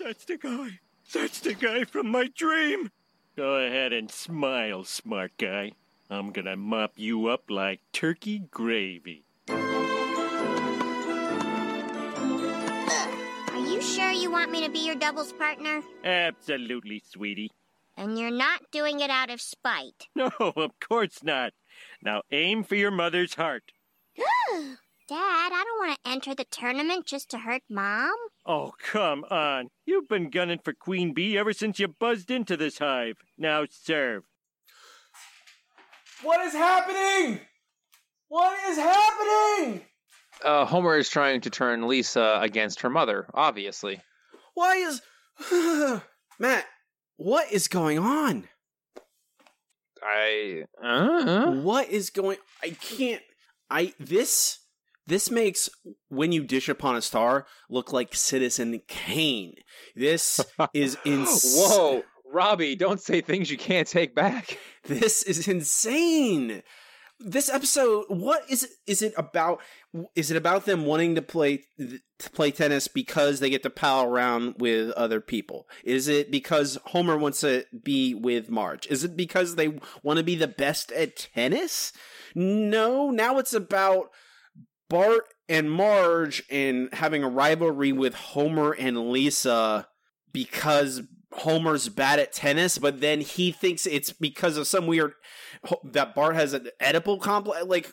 [0.00, 0.80] That's the guy.
[1.12, 2.90] That's the guy from my dream.
[3.36, 5.72] Go ahead and smile, smart guy.
[6.10, 9.24] I'm gonna mop you up like turkey gravy.
[14.48, 15.82] Want me to be your doubles partner?
[16.04, 17.50] Absolutely, sweetie.
[17.98, 20.06] And you're not doing it out of spite.
[20.16, 21.52] No, of course not.
[22.02, 23.64] Now aim for your mother's heart.
[24.16, 28.14] Dad, I don't want to enter the tournament just to hurt Mom.
[28.46, 29.68] Oh, come on.
[29.84, 33.16] You've been gunning for Queen Bee ever since you buzzed into this hive.
[33.36, 34.24] Now serve.
[36.22, 37.40] What is happening?
[38.28, 39.82] What is happening?
[40.42, 44.00] Uh, Homer is trying to turn Lisa against her mother, obviously.
[44.58, 45.00] Why is
[46.40, 46.64] Matt?
[47.16, 48.48] What is going on?
[50.02, 50.64] I.
[50.82, 52.38] Uh, What is going?
[52.60, 53.22] I can't.
[53.70, 54.58] I this
[55.06, 55.68] this makes
[56.08, 59.54] when you dish upon a star look like Citizen Kane.
[59.94, 60.40] This
[60.74, 61.70] is insane.
[61.70, 62.74] Whoa, Robbie!
[62.74, 64.58] Don't say things you can't take back.
[64.82, 66.64] This is insane.
[67.20, 68.70] This episode, what is it?
[68.86, 69.60] Is it about?
[70.14, 74.04] Is it about them wanting to play to play tennis because they get to pal
[74.04, 75.66] around with other people?
[75.82, 78.86] Is it because Homer wants to be with Marge?
[78.86, 81.92] Is it because they want to be the best at tennis?
[82.36, 84.10] No, now it's about
[84.88, 89.88] Bart and Marge and having a rivalry with Homer and Lisa
[90.32, 95.12] because Homer's bad at tennis, but then he thinks it's because of some weird
[95.84, 97.64] that Bart has an Oedipal complex.
[97.66, 97.92] Like,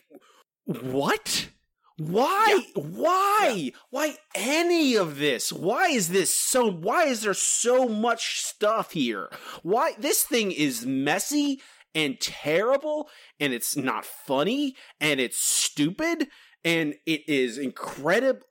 [0.66, 1.50] what?
[1.98, 2.62] Why?
[2.76, 3.72] Why?
[3.90, 5.52] Why any of this?
[5.54, 6.70] Why is this so?
[6.70, 9.30] Why is there so much stuff here?
[9.64, 11.62] Why this thing is messy
[11.94, 16.28] and terrible, and it's not funny, and it's stupid,
[16.66, 18.46] and it is incredible.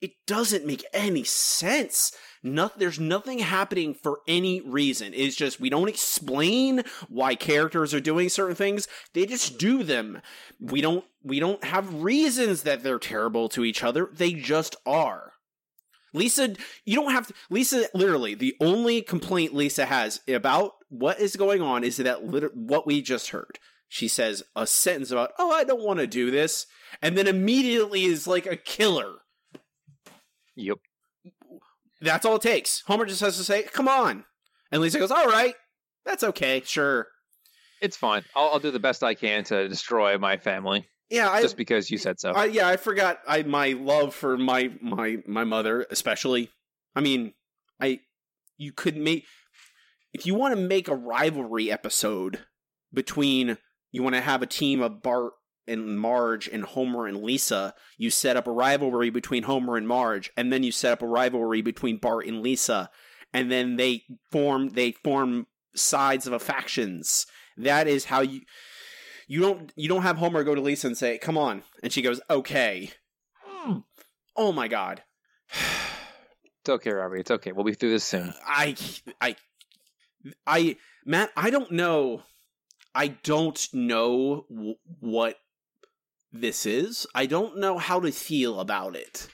[0.00, 2.12] It doesn't make any sense.
[2.42, 5.12] No, there's nothing happening for any reason.
[5.14, 8.86] It's just we don't explain why characters are doing certain things.
[9.12, 10.20] They just do them.
[10.60, 14.08] We don't we don't have reasons that they're terrible to each other.
[14.12, 15.32] They just are.
[16.14, 17.34] Lisa, you don't have to.
[17.50, 22.86] Lisa, literally, the only complaint Lisa has about what is going on is that what
[22.86, 23.58] we just heard.
[23.88, 26.66] She says a sentence about, "Oh, I don't want to do this,"
[27.02, 29.16] and then immediately is like a killer.
[30.56, 30.78] Yep.
[32.00, 32.82] That's all it takes.
[32.86, 34.24] Homer just has to say, "Come on,"
[34.70, 35.54] and Lisa goes, "All right,
[36.04, 37.08] that's okay, sure."
[37.80, 38.24] It's fine.
[38.34, 40.86] I'll, I'll do the best I can to destroy my family.
[41.10, 42.32] Yeah, I, just because you said so.
[42.32, 46.50] I, yeah, I forgot I my love for my my my mother, especially.
[46.94, 47.34] I mean,
[47.80, 48.00] I
[48.56, 49.24] you could make
[50.12, 52.40] if you want to make a rivalry episode
[52.92, 53.56] between
[53.90, 55.32] you want to have a team of Bart
[55.68, 60.30] and Marge and Homer and Lisa, you set up a rivalry between Homer and Marge,
[60.36, 62.90] and then you set up a rivalry between Bart and Lisa,
[63.32, 67.26] and then they form they form sides of a factions.
[67.56, 68.42] That is how you
[69.26, 72.02] you don't you don't have Homer go to Lisa and say, "Come on," and she
[72.02, 72.90] goes, "Okay."
[73.44, 73.78] Hmm.
[74.36, 75.02] Oh my god.
[76.60, 77.20] It's okay, Robbie.
[77.20, 77.52] It's okay.
[77.52, 78.34] We'll be through this soon.
[78.44, 78.76] I
[79.22, 79.36] I
[80.46, 80.76] I
[81.06, 82.24] Matt, I don't know.
[82.94, 85.36] I don't know w- what
[86.32, 87.06] this is.
[87.14, 89.28] I don't know how to feel about it.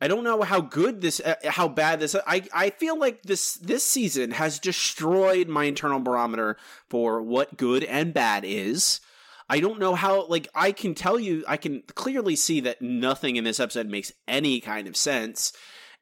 [0.00, 2.14] I don't know how good this, uh, how bad this.
[2.26, 6.56] I I feel like this this season has destroyed my internal barometer
[6.88, 9.00] for what good and bad is.
[9.48, 10.26] I don't know how.
[10.26, 14.12] Like I can tell you, I can clearly see that nothing in this episode makes
[14.26, 15.52] any kind of sense.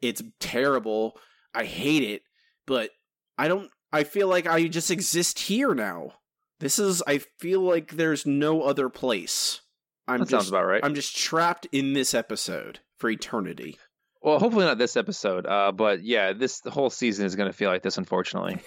[0.01, 1.19] It's terrible.
[1.55, 2.23] I hate it,
[2.67, 2.91] but
[3.39, 3.71] I don't.
[3.93, 6.15] I feel like I just exist here now.
[6.61, 7.03] This is.
[7.07, 9.61] I feel like there's no other place.
[10.09, 10.85] I'm That just, sounds about right.
[10.85, 13.79] I'm just trapped in this episode for eternity.
[14.23, 15.47] Well, hopefully not this episode.
[15.47, 18.59] Uh, but yeah, this the whole season is going to feel like this, unfortunately.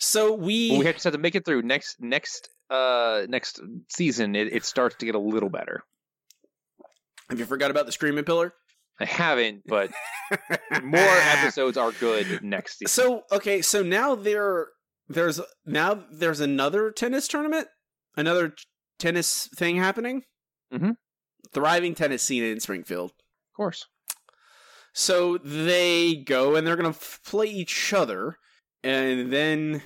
[0.00, 3.60] So we But we have just have to make it through next next uh next
[3.88, 4.34] season.
[4.34, 5.84] It, it starts to get a little better.
[7.28, 8.54] have you forgot about the screaming pillar?
[8.98, 9.90] I haven't, but
[10.82, 12.88] more episodes are good next season.
[12.88, 14.68] So okay, so now there
[15.06, 17.68] there's now there's another tennis tournament,
[18.16, 18.64] another t-
[18.98, 20.24] tennis thing happening.
[20.72, 20.96] Mhm.
[21.52, 23.10] Thriving tennis scene in Springfield.
[23.10, 23.86] Of course.
[24.92, 28.36] So they go and they're gonna f- play each other,
[28.82, 29.82] and then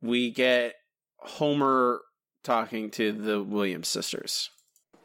[0.00, 0.74] we get
[1.18, 2.02] Homer
[2.42, 4.50] talking to the Williams sisters.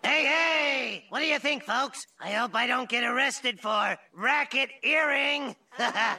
[0.03, 1.05] Hey, hey!
[1.09, 2.05] What do you think, folks?
[2.19, 5.55] I hope I don't get arrested for racketeering.
[5.71, 6.17] huh?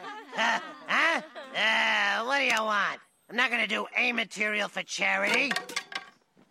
[1.54, 3.00] Uh, what do you want?
[3.30, 5.50] I'm not gonna do a material for charity.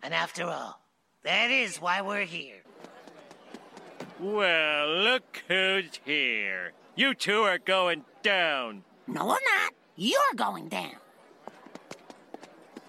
[0.02, 0.80] And after all,
[1.22, 2.62] that is why we're here.
[4.18, 6.72] Well, look who's here.
[6.94, 8.84] You two are going down.
[9.06, 9.72] No, we're not.
[9.96, 10.96] You're going down.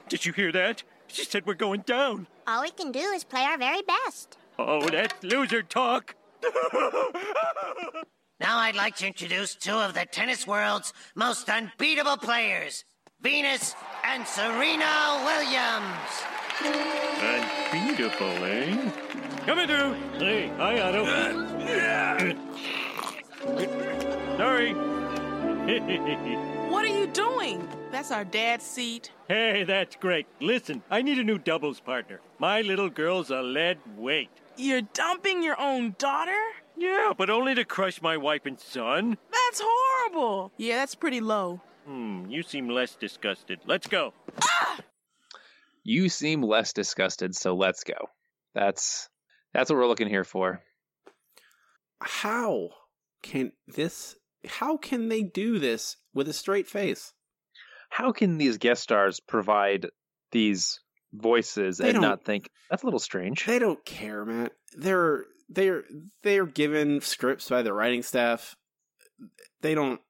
[0.09, 0.83] Did you hear that?
[1.07, 2.27] She said we're going down.
[2.47, 4.37] All we can do is play our very best.
[4.57, 6.15] Oh, that's loser talk.
[8.39, 12.83] Now I'd like to introduce two of the tennis world's most unbeatable players,
[13.21, 13.73] Venus
[14.03, 16.23] and Serena Williams.
[16.63, 18.91] Unbeatable, eh?
[19.45, 19.93] Coming through.
[20.19, 21.05] Hey, hi, Otto.
[24.37, 24.73] Sorry.
[26.69, 27.67] What are you doing?
[27.91, 29.11] That's our dad's seat.
[29.27, 30.25] hey, that's great.
[30.41, 32.19] Listen, I need a new doubles partner.
[32.39, 34.29] My little girl's a lead weight.
[34.57, 36.39] You're dumping your own daughter?
[36.75, 39.17] Yeah, but only to crush my wife and son.
[39.31, 40.51] That's horrible.
[40.57, 41.61] Yeah, that's pretty low.
[41.85, 43.59] Hmm, you seem less disgusted.
[43.65, 44.13] Let's go.
[45.83, 48.09] You seem less disgusted, so let's go.
[48.53, 49.09] That's
[49.53, 50.61] that's what we're looking here for.
[52.01, 52.69] How
[53.21, 54.15] can this?
[54.45, 57.13] How can they do this with a straight face?
[57.89, 59.87] How can these guest stars provide
[60.31, 60.79] these
[61.13, 63.45] voices They and not think that's a little strange?
[63.45, 64.49] They don't care, man.
[64.75, 65.83] They're they're
[66.23, 68.55] they're given scripts by the writing staff.
[69.61, 70.01] They don't.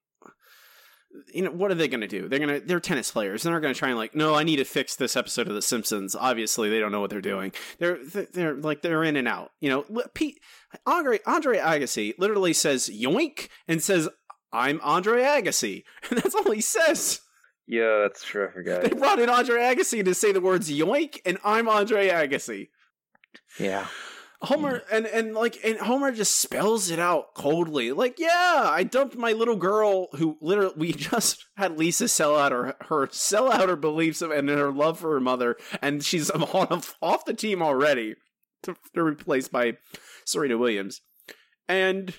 [1.34, 2.28] You know what are they going to do?
[2.28, 3.44] They're gonna they're tennis players.
[3.44, 5.54] They're not going to try and like, no, I need to fix this episode of
[5.54, 6.16] The Simpsons.
[6.16, 7.52] Obviously, they don't know what they're doing.
[7.80, 9.52] They're they're like they're in and out.
[9.60, 10.40] You know, Pete
[10.86, 14.10] Andre Andre Agassi literally says yoink and says
[14.52, 17.22] I'm Andre Agassi, and that's all he says.
[17.68, 18.48] Yeah, that's true.
[18.48, 18.84] I forgot.
[18.84, 22.70] They brought in Andre Agassi to say the words yoink and I'm Andre Agassi.
[23.60, 23.88] Yeah.
[24.44, 27.92] Homer and and like and Homer just spells it out coldly.
[27.92, 32.52] Like, yeah, I dumped my little girl who literally we just had Lisa sell out
[32.52, 36.30] her her sell out her beliefs of, and her love for her mother, and she's
[36.30, 38.16] on off the team already
[38.64, 39.74] to, to replaced by
[40.26, 41.02] Serena Williams,
[41.68, 42.14] and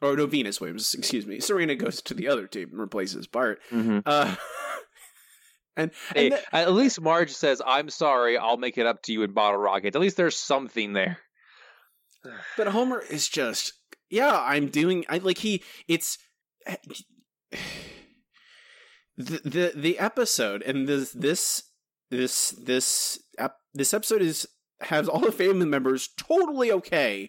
[0.00, 1.40] or no Venus Williams, excuse me.
[1.40, 3.60] Serena goes to the other team and replaces Bart.
[3.70, 4.02] Mhm.
[4.06, 4.34] Uh,
[5.76, 8.36] and, Hey, and at least Marge says, "I'm sorry.
[8.38, 11.18] I'll make it up to you in Bottle Rocket." At least there's something there.
[12.56, 13.74] But Homer is just
[14.10, 16.18] yeah, I'm doing I like he it's
[19.16, 21.64] the the, the episode and this this
[22.10, 24.46] this this ep, this episode is
[24.80, 27.28] has all the family members totally okay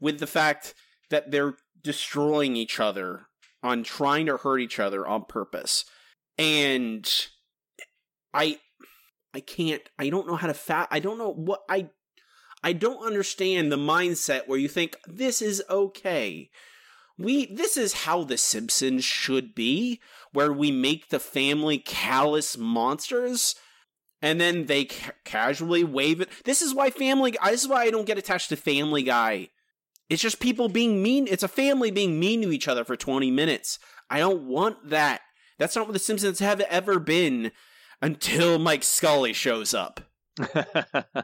[0.00, 0.74] with the fact
[1.10, 3.26] that they're destroying each other
[3.62, 5.84] on trying to hurt each other on purpose.
[6.38, 7.08] And
[8.32, 8.58] I
[9.34, 11.90] I can't I don't know how to fat I don't know what I
[12.66, 16.50] I don't understand the mindset where you think this is okay.
[17.16, 20.00] We this is how the Simpsons should be,
[20.32, 23.54] where we make the family callous monsters
[24.20, 26.28] and then they ca- casually wave it.
[26.44, 29.50] This is why family this is why I don't get attached to Family Guy.
[30.08, 31.28] It's just people being mean.
[31.28, 33.78] It's a family being mean to each other for 20 minutes.
[34.10, 35.20] I don't want that.
[35.56, 37.52] That's not what the Simpsons have ever been
[38.02, 40.00] until Mike Scully shows up.
[40.54, 41.14] and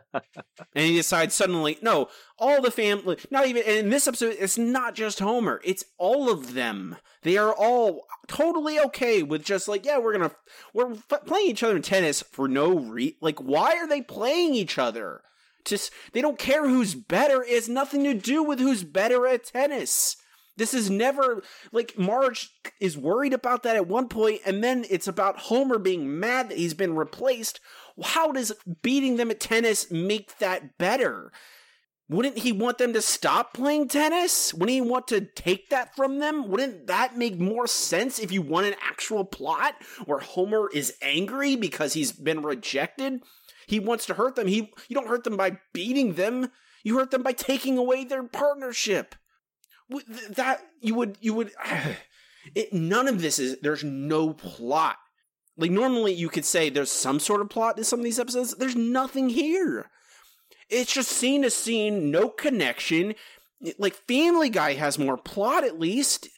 [0.74, 2.08] he decides suddenly, no,
[2.38, 6.54] all the family, not even, in this episode, it's not just Homer, it's all of
[6.54, 6.96] them.
[7.22, 10.32] They are all totally okay with just like, yeah, we're gonna,
[10.72, 14.54] we're f- playing each other in tennis for no re, like, why are they playing
[14.54, 15.22] each other?
[15.64, 17.42] Just, they don't care who's better.
[17.42, 20.16] It has nothing to do with who's better at tennis.
[20.56, 21.42] This is never
[21.72, 26.20] like Marge is worried about that at one point, and then it's about Homer being
[26.20, 27.58] mad that he's been replaced.
[28.02, 31.32] How does beating them at tennis make that better?
[32.08, 34.52] Wouldn't he want them to stop playing tennis?
[34.52, 36.48] Wouldn't he want to take that from them?
[36.48, 39.74] Wouldn't that make more sense if you want an actual plot
[40.04, 43.22] where Homer is angry because he's been rejected?
[43.66, 44.46] He wants to hurt them.
[44.46, 46.50] He you don't hurt them by beating them.
[46.84, 49.14] You hurt them by taking away their partnership
[50.30, 51.52] that you would you would
[52.54, 54.96] it, none of this is there's no plot
[55.56, 58.54] like normally you could say there's some sort of plot to some of these episodes.
[58.54, 59.90] There's nothing here.
[60.68, 63.14] It's just scene to scene no connection.
[63.78, 66.28] Like family guy has more plot at least.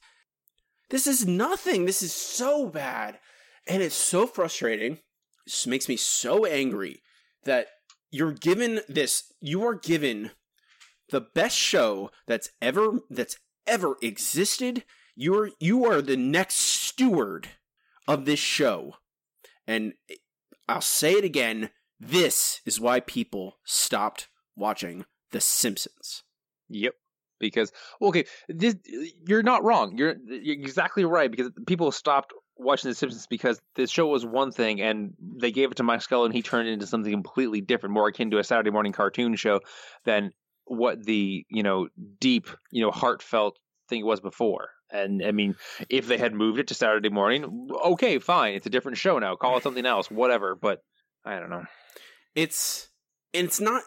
[0.91, 1.85] This is nothing.
[1.85, 3.19] This is so bad.
[3.67, 4.99] And it's so frustrating.
[5.47, 7.01] This makes me so angry
[7.45, 7.69] that
[8.11, 9.33] you're given this.
[9.41, 10.33] You are given
[11.11, 13.37] the best show that's ever that's
[13.67, 14.85] ever existed.
[15.15, 17.49] You're you are the next steward
[18.07, 18.97] of this show.
[19.67, 19.95] And
[20.69, 26.23] I'll say it again, this is why people stopped watching The Simpsons.
[26.69, 26.95] Yep.
[27.41, 28.77] Because okay, this
[29.27, 29.99] you're not wrong.
[29.99, 34.53] You're, you're exactly right because people stopped watching The Simpsons because this show was one
[34.53, 37.61] thing and they gave it to Mike Scully and he turned it into something completely
[37.61, 39.61] different, more akin to a Saturday morning cartoon show
[40.05, 40.33] than
[40.67, 41.89] what the you know
[42.21, 43.59] deep you know heartfelt
[43.89, 45.55] thing was before and i mean
[45.91, 49.37] if they had moved it to saturday morning okay fine it's a different show now
[49.37, 50.79] call it something else whatever but
[51.25, 51.65] i don't know
[52.35, 52.89] It's
[53.33, 53.83] it's not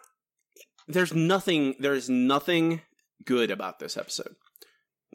[0.88, 2.82] there's nothing there's nothing
[3.26, 4.36] good about this episode.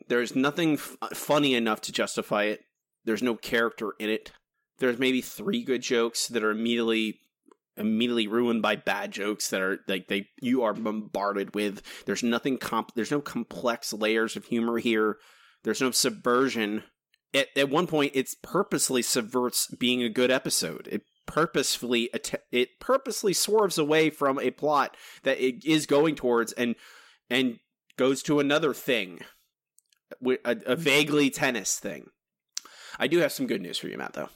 [0.08, 2.60] There's nothing f- funny enough to justify it.
[3.04, 4.32] There's no character in it.
[4.78, 7.18] There's maybe three good jokes that are immediately
[7.78, 11.82] immediately ruined by bad jokes that are like they you are bombarded with.
[12.04, 15.16] There's nothing comp there's no complex layers of humor here.
[15.64, 16.84] There's no subversion.
[17.34, 20.88] At, at one point it purposely subverts being a good episode.
[20.90, 22.10] It purposefully
[22.50, 26.74] it purposely swerves away from a plot that it is going towards and
[27.30, 27.58] and
[27.96, 29.20] goes to another thing.
[30.44, 32.08] A, a vaguely tennis thing.
[32.98, 34.28] I do have some good news for you, Matt, though.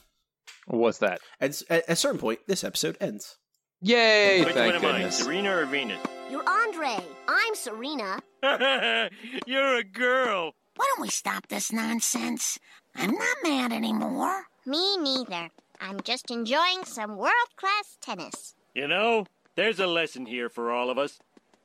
[0.65, 3.37] what's that At, at a certain point, this episode ends.
[3.81, 5.99] yay Which thank one am I, goodness Serena or Venus?
[6.31, 6.97] You're Andre.
[7.27, 8.19] I'm Serena.
[9.45, 10.53] You're a girl.
[10.77, 12.59] Why don't we stop this nonsense?
[12.95, 14.43] I'm not mad anymore.
[14.63, 15.49] Me neither.
[15.81, 18.53] I'm just enjoying some world class tennis.
[18.75, 19.25] You know,
[19.55, 21.17] there's a lesson here for all of us.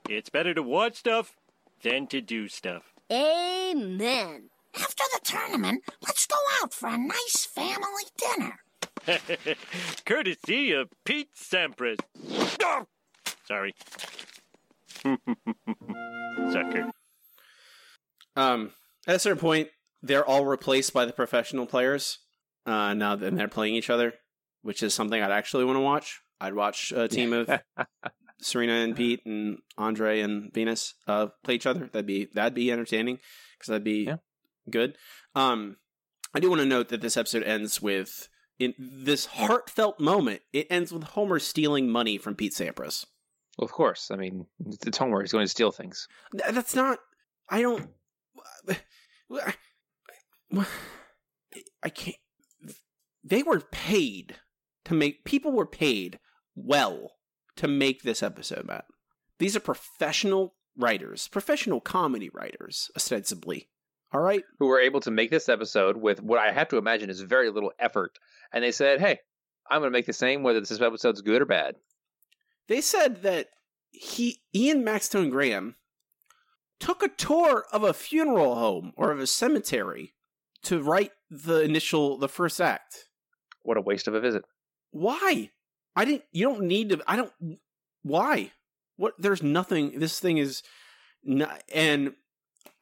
[0.08, 1.36] It's better to watch stuff
[1.82, 2.94] than to do stuff.
[3.10, 4.48] Amen.
[4.74, 8.60] After the tournament, let's go out for a nice family dinner.
[10.06, 11.98] Courtesy of Pete Sampras.
[12.62, 12.86] Oh!
[13.46, 13.74] Sorry.
[16.50, 16.90] Sucker.
[18.36, 18.70] Um,
[19.06, 19.68] at a certain point,
[20.02, 22.18] they're all replaced by the professional players.
[22.66, 24.14] Uh, now then they're playing each other,
[24.62, 26.20] which is something I'd actually want to watch.
[26.40, 27.48] I'd watch a team of
[28.40, 31.88] Serena and Pete and Andre and Venus uh, play each other.
[31.92, 33.18] That'd be that'd be entertaining
[33.58, 34.16] because that'd be Yeah.
[34.70, 34.96] good.
[35.34, 35.76] Um,
[36.34, 38.28] I do want to note that this episode ends with
[38.58, 40.42] in this heartfelt moment.
[40.52, 43.06] It ends with Homer stealing money from Pete Sampras.
[43.58, 44.10] Well, of course.
[44.10, 44.46] I mean,
[44.86, 45.20] it's Homer.
[45.20, 46.08] He's going to steal things.
[46.32, 46.98] That's not.
[47.50, 47.90] I don't.
[51.82, 52.16] I can't.
[53.24, 54.36] They were paid
[54.84, 55.24] to make.
[55.24, 56.18] People were paid
[56.54, 57.12] well
[57.56, 58.84] to make this episode, Matt.
[59.38, 63.68] These are professional writers, professional comedy writers, ostensibly.
[64.12, 64.44] All right.
[64.58, 67.50] Who were able to make this episode with what I have to imagine is very
[67.50, 68.18] little effort.
[68.52, 69.18] And they said, hey,
[69.70, 71.76] I'm going to make the same whether this episode's good or bad.
[72.68, 73.48] They said that
[73.90, 75.76] he, Ian Maxtone Graham,
[76.82, 80.14] took a tour of a funeral home or of a cemetery
[80.64, 83.06] to write the initial, the first act.
[83.62, 84.42] What a waste of a visit.
[84.90, 85.50] Why?
[85.94, 86.24] I didn't.
[86.32, 87.00] You don't need to.
[87.06, 87.32] I don't.
[88.02, 88.50] Why?
[88.96, 89.14] What?
[89.16, 90.00] There's nothing.
[90.00, 90.64] This thing is,
[91.22, 92.14] not, and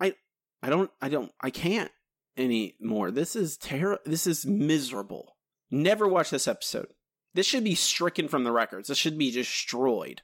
[0.01, 0.14] I.
[0.62, 0.90] I don't.
[1.03, 1.30] I don't.
[1.38, 1.90] I can't
[2.38, 3.11] anymore.
[3.11, 4.03] This is terrible.
[4.07, 5.36] This is miserable.
[5.70, 6.88] Never watch this episode.
[7.34, 8.88] This should be stricken from the records.
[8.88, 10.22] This should be destroyed.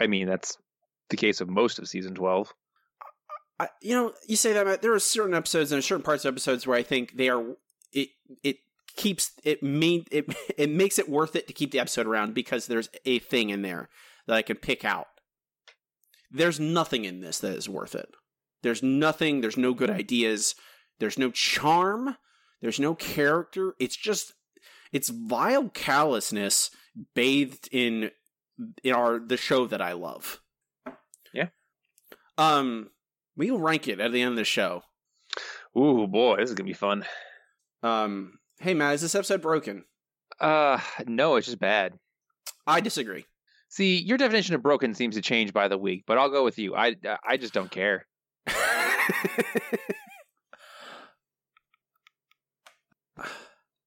[0.00, 0.56] I mean, that's
[1.10, 2.52] the case of most of season 12.
[3.58, 6.32] I, you know, you say that Matt, there are certain episodes and certain parts of
[6.32, 7.56] episodes where I think they are
[7.92, 8.08] it
[8.42, 8.56] it
[8.96, 10.26] keeps it mean it
[10.56, 13.62] it makes it worth it to keep the episode around because there's a thing in
[13.62, 13.88] there
[14.26, 15.08] that I can pick out.
[16.30, 18.08] There's nothing in this that is worth it.
[18.62, 20.54] There's nothing, there's no good ideas,
[20.98, 22.16] there's no charm,
[22.60, 23.74] there's no character.
[23.78, 24.32] It's just
[24.92, 26.70] it's vile callousness
[27.14, 28.10] bathed in
[28.84, 30.40] in our the show that I love.
[31.34, 31.48] Yeah.
[32.38, 32.90] Um
[33.36, 34.82] we'll rank it at the end of the show.
[35.76, 37.04] Ooh, boy, this is going to be fun.
[37.82, 39.84] Um hey Matt, is this episode broken?
[40.38, 41.94] Uh, no, it's just bad.
[42.66, 43.26] I disagree.
[43.68, 46.58] See, your definition of broken seems to change by the week, but I'll go with
[46.58, 46.74] you.
[46.76, 46.94] I
[47.26, 48.06] I just don't care.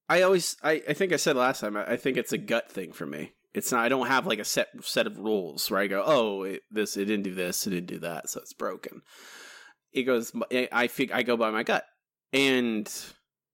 [0.08, 2.70] I always I, I think I said last time I, I think it's a gut
[2.70, 3.35] thing for me.
[3.56, 6.42] It's not I don't have like a set set of rules where I go, "Oh,
[6.42, 9.00] it, this it didn't do this, it didn't do that, so it's broken."
[9.94, 11.84] It goes eh, I fig I go by my gut.
[12.34, 12.84] And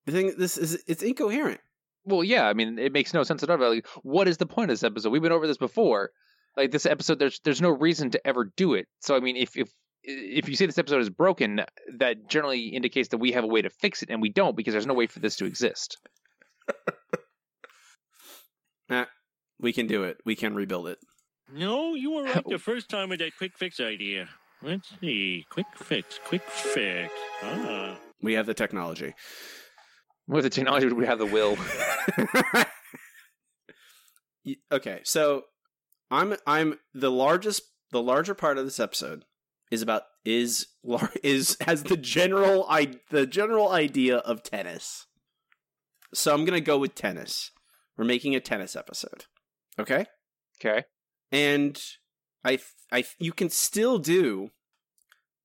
[0.05, 1.61] the thing this is it's incoherent.
[2.05, 3.59] Well, yeah, I mean, it makes no sense at all.
[3.59, 5.11] Like, what is the point of this episode?
[5.11, 6.11] We've been over this before.
[6.57, 8.88] Like this episode, there's there's no reason to ever do it.
[8.98, 9.70] So I mean, if if
[10.03, 11.61] if you say this episode is broken,
[11.98, 14.72] that generally indicates that we have a way to fix it, and we don't because
[14.72, 15.96] there's no way for this to exist.
[19.62, 20.18] we can do it.
[20.26, 20.98] We can rebuild it.
[21.50, 24.28] No, you were right the first time with that quick fix idea.
[24.62, 25.46] Let's see.
[25.50, 27.12] Quick fix, quick fix.
[27.42, 27.96] Ah.
[28.20, 29.14] We have the technology.
[30.28, 31.56] With the technology, we have the will.
[34.72, 35.44] Okay, so
[36.10, 39.24] I'm I'm the largest the larger part of this episode
[39.70, 40.66] is about is
[41.22, 45.06] is has the general i the general idea of tennis.
[46.12, 47.50] So I'm gonna go with tennis.
[47.96, 49.26] We're making a tennis episode.
[49.78, 50.06] Okay.
[50.60, 50.84] Okay.
[51.30, 51.80] And
[52.44, 52.58] I
[52.90, 54.50] I you can still do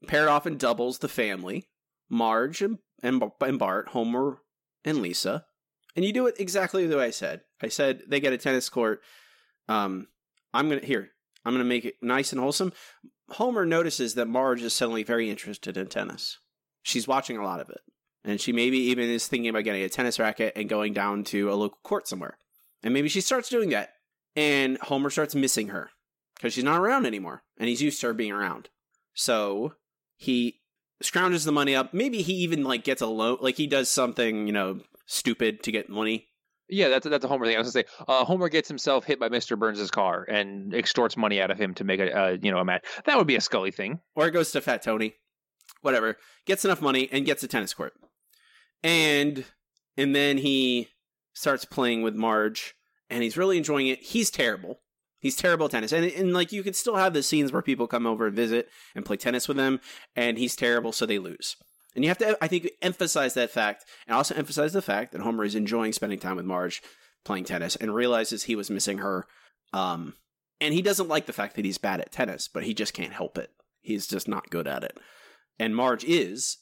[0.05, 1.69] paired off in doubles the family,
[2.09, 4.39] Marge and and, and Bart, Homer
[4.83, 5.45] and Lisa,
[5.95, 7.41] and you do it exactly the way I said.
[7.61, 9.01] I said they get a tennis court.
[9.67, 10.07] Um,
[10.53, 11.09] I'm gonna here.
[11.45, 12.73] I'm gonna make it nice and wholesome.
[13.29, 16.39] Homer notices that Marge is suddenly very interested in tennis.
[16.83, 17.81] She's watching a lot of it,
[18.23, 21.51] and she maybe even is thinking about getting a tennis racket and going down to
[21.51, 22.37] a local court somewhere.
[22.83, 23.89] And maybe she starts doing that,
[24.37, 25.89] and Homer starts missing her
[26.35, 28.69] because she's not around anymore, and he's used to her being around.
[29.13, 29.73] So
[30.15, 30.61] he
[31.03, 31.93] scrounges the money up.
[31.93, 35.71] Maybe he even like gets a loan, like he does something you know stupid to
[35.71, 36.27] get money.
[36.69, 37.55] Yeah, that's that's a Homer thing.
[37.55, 41.17] I was gonna say, uh, Homer gets himself hit by Mister Burns' car and extorts
[41.17, 42.85] money out of him to make a uh, you know a match.
[43.05, 43.99] That would be a Scully thing.
[44.15, 45.15] or it goes to Fat Tony,
[45.81, 46.17] whatever.
[46.45, 47.93] Gets enough money and gets a tennis court,
[48.83, 49.45] and
[49.95, 50.89] and then he
[51.33, 52.75] starts playing with Marge,
[53.09, 54.01] and he's really enjoying it.
[54.01, 54.79] He's terrible.
[55.19, 57.87] He's terrible at tennis, and and like you could still have the scenes where people
[57.87, 59.79] come over and visit and play tennis with him,
[60.15, 61.55] and he's terrible, so they lose.
[61.95, 65.21] And you have to, I think, emphasize that fact, and also emphasize the fact that
[65.21, 66.83] Homer is enjoying spending time with Marge
[67.25, 69.25] playing tennis, and realizes he was missing her.
[69.73, 70.13] Um,
[70.61, 73.13] and he doesn't like the fact that he's bad at tennis, but he just can't
[73.13, 73.51] help it.
[73.81, 74.97] He's just not good at it.
[75.59, 76.57] And Marge is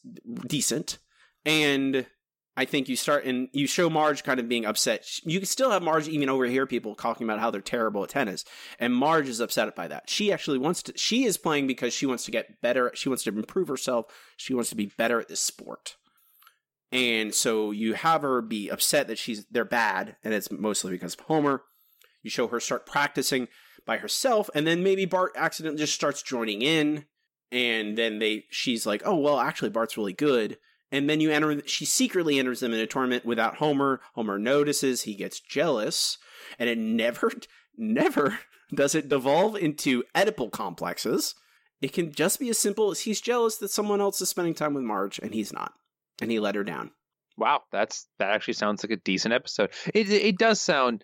[0.48, 0.98] decent.
[1.46, 2.06] And
[2.58, 5.06] I think you start and you show Marge kind of being upset.
[5.24, 8.46] You can still have Marge even overhear people talking about how they're terrible at tennis.
[8.80, 10.10] And Marge is upset by that.
[10.10, 12.92] She actually wants to, she is playing because she wants to get better.
[12.96, 14.06] She wants to improve herself.
[14.38, 15.98] She wants to be better at this sport.
[16.92, 20.16] And so you have her be upset that she's, they're bad.
[20.24, 21.64] And it's mostly because of Homer.
[22.24, 23.50] You show her start practicing,
[23.86, 27.06] by herself, and then maybe Bart accidentally just starts joining in,
[27.52, 30.58] and then they she's like, oh well, actually Bart's really good.
[30.96, 34.00] And then you enter, she secretly enters them in a tournament without Homer.
[34.14, 36.18] Homer notices, he gets jealous,
[36.58, 37.34] and it never,
[37.78, 38.40] never
[38.74, 41.36] does it devolve into Oedipal complexes.
[41.82, 44.74] It can just be as simple as he's jealous that someone else is spending time
[44.74, 45.74] with Marge and he's not,
[46.22, 46.92] and he let her down.
[47.38, 49.72] Wow, that's that actually sounds like a decent episode.
[49.94, 51.04] It it does sound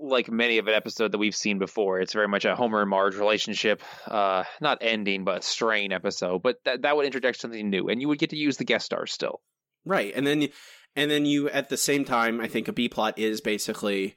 [0.00, 2.00] like many of an episode that we've seen before.
[2.00, 6.42] It's very much a Homer and Marge relationship, uh, not ending, but strain episode.
[6.42, 8.86] But that that would interject something new, and you would get to use the guest
[8.86, 9.40] stars still.
[9.84, 10.48] Right, and then
[10.96, 14.14] and then you at the same time, I think a B plot is basically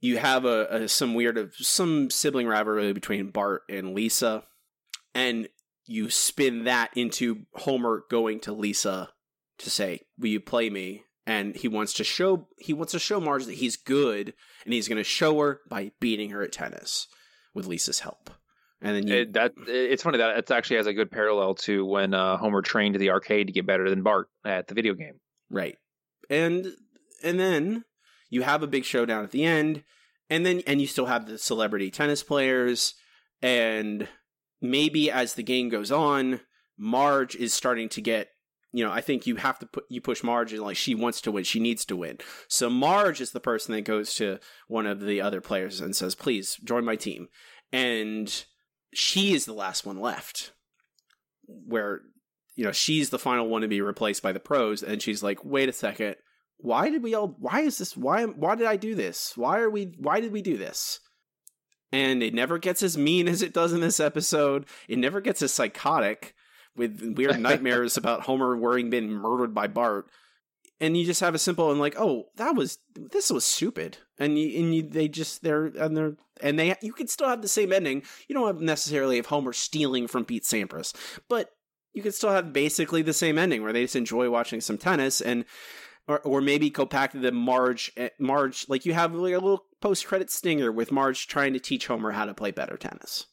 [0.00, 4.44] you have a, a some weird of some sibling rivalry between Bart and Lisa,
[5.14, 5.48] and
[5.86, 9.10] you spin that into Homer going to Lisa
[9.58, 13.18] to say, "Will you play me?" And he wants to show he wants to show
[13.18, 17.06] Marge that he's good, and he's going to show her by beating her at tennis
[17.54, 18.30] with Lisa's help.
[18.82, 21.86] And then you, It, that it's funny that it actually has a good parallel to
[21.86, 24.92] when uh, Homer trained to the arcade to get better than Bart at the video
[24.92, 25.20] game.
[25.50, 25.78] Right.
[26.28, 26.66] And
[27.22, 27.84] and then
[28.28, 29.82] you have a big showdown at the end,
[30.28, 32.94] and then and you still have the celebrity tennis players,
[33.40, 34.08] and
[34.60, 36.40] maybe as the game goes on,
[36.76, 38.28] Marge is starting to get
[38.74, 41.20] you know, I think you have to put you push Marge and like she wants
[41.20, 42.18] to win, she needs to win.
[42.48, 46.16] So Marge is the person that goes to one of the other players and says,
[46.16, 47.28] "Please join my team,"
[47.72, 48.44] and
[48.92, 50.50] she is the last one left.
[51.46, 52.00] Where
[52.56, 55.44] you know she's the final one to be replaced by the pros, and she's like,
[55.44, 56.16] "Wait a second,
[56.56, 57.36] why did we all?
[57.38, 57.96] Why is this?
[57.96, 58.24] Why?
[58.24, 59.36] Why did I do this?
[59.36, 59.94] Why are we?
[60.00, 60.98] Why did we do this?"
[61.92, 64.66] And it never gets as mean as it does in this episode.
[64.88, 66.34] It never gets as psychotic
[66.76, 70.06] with weird nightmares about Homer worrying being murdered by Bart.
[70.80, 74.38] And you just have a simple and like, oh, that was this was stupid, and
[74.38, 77.48] you and you they just they're and they're and they you can still have the
[77.48, 78.02] same ending.
[78.28, 80.92] You don't have necessarily have Homer stealing from Pete Sampras,
[81.28, 81.50] but
[81.92, 85.20] you could still have basically the same ending where they just enjoy watching some tennis
[85.20, 85.44] and
[86.06, 89.38] or or maybe go back to the Marge eh, Marge like you have like a
[89.38, 93.26] little post credit stinger with Marge trying to teach Homer how to play better tennis.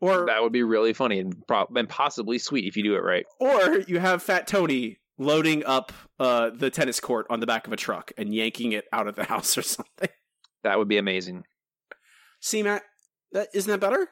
[0.00, 3.02] Or that would be really funny and, pro- and possibly sweet if you do it
[3.02, 3.26] right.
[3.40, 7.72] Or you have Fat Tony loading up uh, the tennis court on the back of
[7.72, 10.08] a truck and yanking it out of the house or something.
[10.62, 11.44] That would be amazing.
[12.40, 12.82] See, Matt,
[13.32, 14.08] that isn't that better?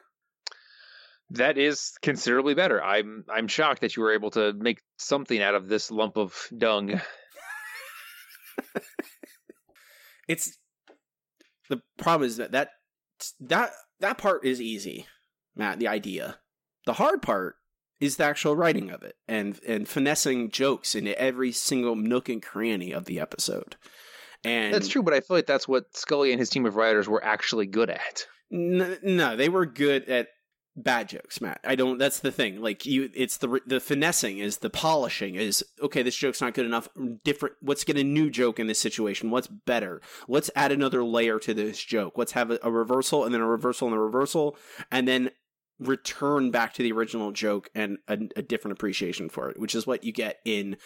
[1.31, 2.81] That is considerably better.
[2.81, 6.33] I'm I'm shocked that you were able to make something out of this lump of
[6.57, 7.01] dung.
[10.27, 10.57] it's
[11.69, 12.69] the problem is that that
[13.41, 15.05] that that part is easy,
[15.57, 15.79] Matt.
[15.79, 16.37] The idea.
[16.85, 17.55] The hard part
[17.99, 22.41] is the actual writing of it and and finessing jokes into every single nook and
[22.41, 23.75] cranny of the episode.
[24.43, 27.09] And that's true, but I feel like that's what Scully and his team of writers
[27.09, 28.27] were actually good at.
[28.51, 30.27] N- no, they were good at
[30.75, 31.59] bad jokes, Matt.
[31.63, 31.97] I don't.
[31.97, 32.61] That's the thing.
[32.61, 36.03] Like you, it's the the finessing is the polishing is okay.
[36.03, 36.87] This joke's not good enough.
[37.23, 37.55] Different.
[37.61, 39.31] Let's get a new joke in this situation.
[39.31, 40.01] What's better?
[40.27, 42.13] Let's add another layer to this joke.
[42.15, 44.55] Let's have a, a reversal and then a reversal and a reversal,
[44.91, 45.31] and then
[45.79, 49.85] return back to the original joke and a, a different appreciation for it, which is
[49.85, 50.77] what you get in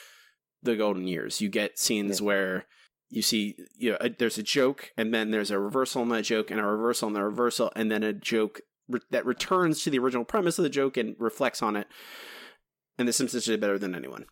[0.63, 1.41] the golden years.
[1.41, 2.25] You get scenes yeah.
[2.25, 2.65] where
[3.11, 6.23] you see you know a, there's a joke and then there's a reversal on that
[6.23, 9.89] joke and a reversal and a reversal and then a joke re- that returns to
[9.89, 11.87] the original premise of the joke and reflects on it
[12.97, 14.25] and the simpsons did better than anyone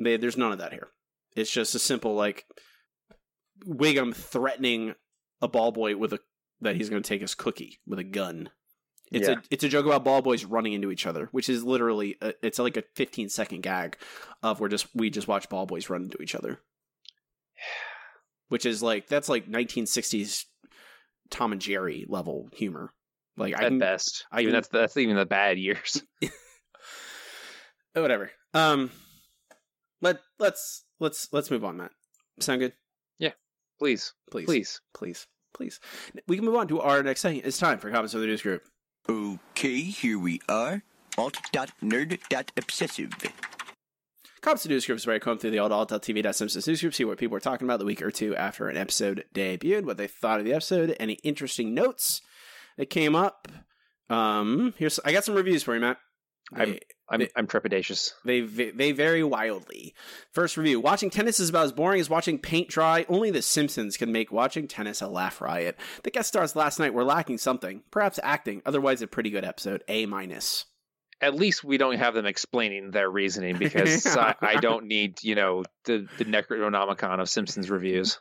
[0.00, 0.88] they, there's none of that here
[1.36, 2.46] it's just a simple like
[3.66, 4.94] wiggum threatening
[5.40, 6.18] a ball boy with a
[6.60, 8.48] that he's going to take his cookie with a gun
[9.12, 9.34] it's yeah.
[9.34, 12.34] a it's a joke about ball boys running into each other, which is literally a,
[12.42, 13.96] it's like a 15 second gag
[14.42, 16.60] of where just we just watch ball boys run into each other
[18.48, 20.44] which is like that's like 1960s
[21.32, 22.92] Tom and Jerry level humor.
[23.36, 26.02] Like at I can, best, I even can- that's that's even the bad years.
[27.94, 28.30] whatever.
[28.52, 28.90] Um,
[30.02, 31.92] let let's let's let's move on, Matt.
[32.40, 32.74] Sound good?
[33.18, 33.32] Yeah,
[33.78, 34.80] please, Please, please.
[34.92, 35.80] please, please.
[36.28, 37.40] We can move on to our next thing.
[37.42, 38.62] It's time for comments of the news group.
[39.08, 40.82] Okay, here we are.
[41.18, 43.10] Alt.nerd.obsessive.
[44.40, 47.04] Cops to News groups is where I comb through the old alt.tv.simpsons news group, see
[47.04, 50.08] what people are talking about the week or two after an episode debuted, what they
[50.08, 52.20] thought of the episode, any interesting notes
[52.76, 53.48] that came up.
[54.10, 55.98] Um, here's I got some reviews for you, Matt.
[57.12, 58.12] I'm I'm, I'm trepidatious.
[58.24, 59.94] They they vary wildly.
[60.32, 63.04] First review: Watching tennis is about as boring as watching paint dry.
[63.08, 65.78] Only The Simpsons can make watching tennis a laugh riot.
[66.02, 68.62] The guest stars last night were lacking something, perhaps acting.
[68.66, 69.84] Otherwise, a pretty good episode.
[69.88, 70.64] A minus.
[71.20, 75.34] At least we don't have them explaining their reasoning because I, I don't need you
[75.34, 78.18] know the the Necronomicon of Simpsons reviews.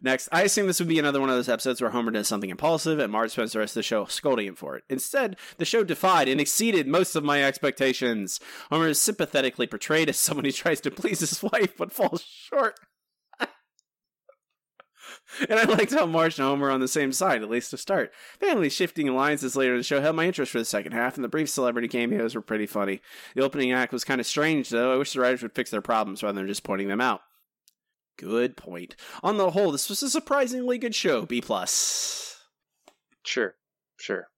[0.00, 2.50] Next, I assume this would be another one of those episodes where Homer does something
[2.50, 4.84] impulsive and Marge spends the rest of the show scolding him for it.
[4.88, 8.40] Instead, the show defied and exceeded most of my expectations.
[8.70, 12.78] Homer is sympathetically portrayed as someone who tries to please his wife but falls short.
[15.48, 18.12] and I liked how Marge and Homer on the same side, at least to start.
[18.40, 21.24] Family shifting alliances later in the show held my interest for the second half, and
[21.24, 23.00] the brief celebrity cameos were pretty funny.
[23.34, 24.92] The opening act was kind of strange, though.
[24.92, 27.22] I wish the writers would fix their problems rather than just pointing them out.
[28.16, 28.96] Good point.
[29.22, 31.26] On the whole, this was a surprisingly good show.
[31.26, 32.38] B plus.
[33.24, 33.54] Sure,
[33.96, 34.28] sure.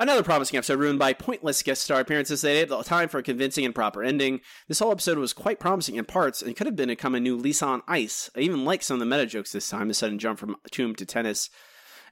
[0.00, 2.40] Another promising episode ruined by pointless guest star appearances.
[2.40, 4.40] They had the time for a convincing and proper ending.
[4.68, 7.36] This whole episode was quite promising in parts and could have been become a new
[7.36, 8.30] Lisa on Ice.
[8.36, 10.94] I even like some of the meta jokes this time, the sudden jump from Tomb
[10.96, 11.50] to Tennis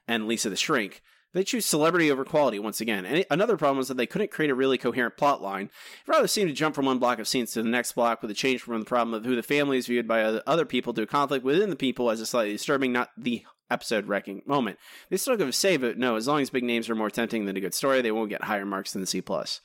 [0.07, 1.01] and Lisa the Shrink.
[1.33, 3.05] They choose celebrity over quality once again.
[3.05, 5.65] And another problem was that they couldn't create a really coherent plot line.
[5.65, 8.29] It rather seemed to jump from one block of scenes to the next block with
[8.29, 11.01] a change from the problem of who the family is viewed by other people to
[11.01, 14.77] a conflict within the people as a slightly disturbing, not the episode wrecking moment.
[15.09, 15.97] They still give a save it.
[15.97, 18.29] No, as long as big names are more tempting than a good story, they won't
[18.29, 19.59] get higher marks than the C plus.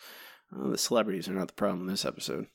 [0.51, 2.47] Well, the celebrities are not the problem in this episode.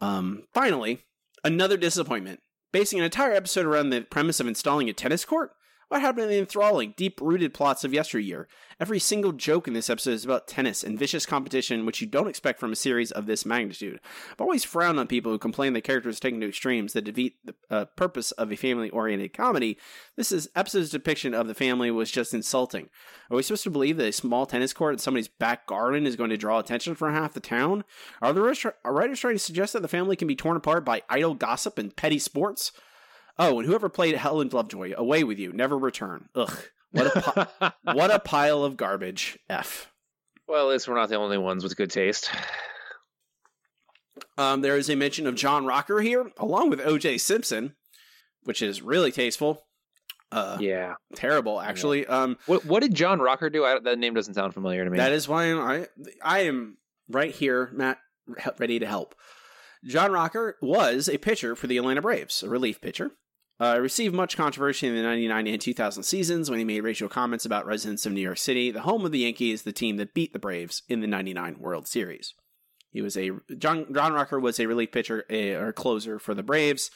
[0.00, 1.02] Um, finally,
[1.44, 2.40] another disappointment.
[2.72, 5.52] Basing an entire episode around the premise of installing a tennis court?
[5.88, 8.48] What happened to the enthralling, deep rooted plots of yesteryear?
[8.80, 12.26] Every single joke in this episode is about tennis and vicious competition, which you don't
[12.26, 14.00] expect from a series of this magnitude.
[14.32, 17.54] I've always frowned on people who complain that characters taken to extremes that defeat the
[17.70, 19.78] uh, purpose of a family oriented comedy.
[20.16, 22.88] This is episode's depiction of the family was just insulting.
[23.30, 26.16] Are we supposed to believe that a small tennis court in somebody's back garden is
[26.16, 27.84] going to draw attention from half the town?
[28.20, 31.34] Are the writers trying to suggest that the family can be torn apart by idle
[31.34, 32.72] gossip and petty sports?
[33.38, 36.28] Oh, and whoever played Helen Lovejoy, away with you, never return.
[36.34, 36.58] Ugh,
[36.90, 39.38] what a pi- what a pile of garbage.
[39.48, 39.92] F.
[40.48, 42.30] Well, at least we're not the only ones with good taste.
[44.38, 47.18] Um, there is a mention of John Rocker here, along with O.J.
[47.18, 47.74] Simpson,
[48.44, 49.62] which is really tasteful.
[50.32, 52.02] Uh, yeah, terrible actually.
[52.02, 52.22] Yeah.
[52.22, 53.64] Um, what what did John Rocker do?
[53.64, 54.98] I, that name doesn't sound familiar to me.
[54.98, 55.86] That is why I
[56.22, 56.78] I am
[57.08, 57.98] right here, Matt,
[58.58, 59.14] ready to help.
[59.84, 63.12] John Rocker was a pitcher for the Atlanta Braves, a relief pitcher.
[63.58, 67.46] Uh, received much controversy in the 99 and 2000 seasons when he made racial comments
[67.46, 70.34] about residents of New York City, the home of the Yankees, the team that beat
[70.34, 72.34] the Braves in the 99 World Series.
[72.90, 76.42] He was a John John Rocker was a relief pitcher a, or closer for the
[76.42, 76.90] Braves.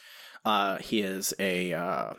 [0.44, 2.14] Uh, he is a uh,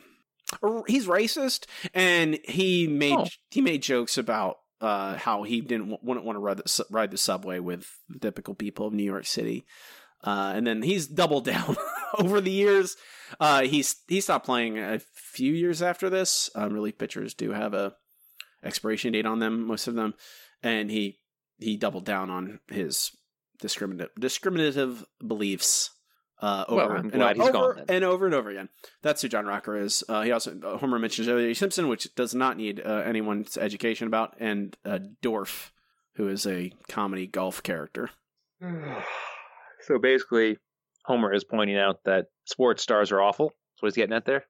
[0.88, 3.28] he's racist and he made oh.
[3.50, 7.18] he made jokes about uh, how he didn't wouldn't want to ride the, ride the
[7.18, 9.66] subway with the typical people of New York City.
[10.24, 11.76] Uh, and then he's doubled down
[12.18, 12.96] over the years.
[13.40, 16.50] Uh, he's he stopped playing a few years after this.
[16.56, 17.96] Um, relief pitchers do have a
[18.64, 20.14] expiration date on them, most of them,
[20.62, 21.20] and he
[21.60, 23.12] he doubled down on his
[23.60, 25.92] discriminative discriminative beliefs.
[26.42, 27.86] Uh, over, well, and, glad over, gone.
[27.88, 28.70] And over and over again.
[29.04, 30.04] That's who John Rocker is.
[30.10, 31.54] Uh, he also uh, Homer mentions O.J.
[31.54, 35.72] Simpson, which does not need uh, anyone's education about, and uh, Dorf,
[36.16, 38.10] who is a comedy golf character.
[39.84, 40.58] So basically,
[41.06, 43.48] Homer is pointing out that sports stars are awful.
[43.48, 44.46] That's what he's getting at there.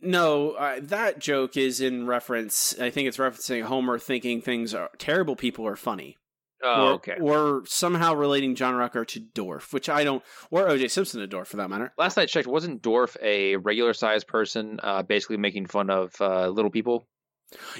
[0.00, 2.78] No, uh, that joke is in reference.
[2.78, 5.34] I think it's referencing Homer thinking things are terrible.
[5.34, 6.16] People are funny.
[6.62, 7.16] Oh, or, okay.
[7.20, 11.48] Or somehow relating John Rocker to Dorf, which I don't, or OJ Simpson to Dorf
[11.48, 11.92] for that matter.
[11.96, 16.48] Last I checked, wasn't Dorf a regular sized person, uh, basically making fun of uh,
[16.48, 17.06] little people?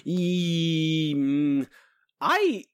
[0.07, 1.67] Mm,
[2.21, 2.65] I,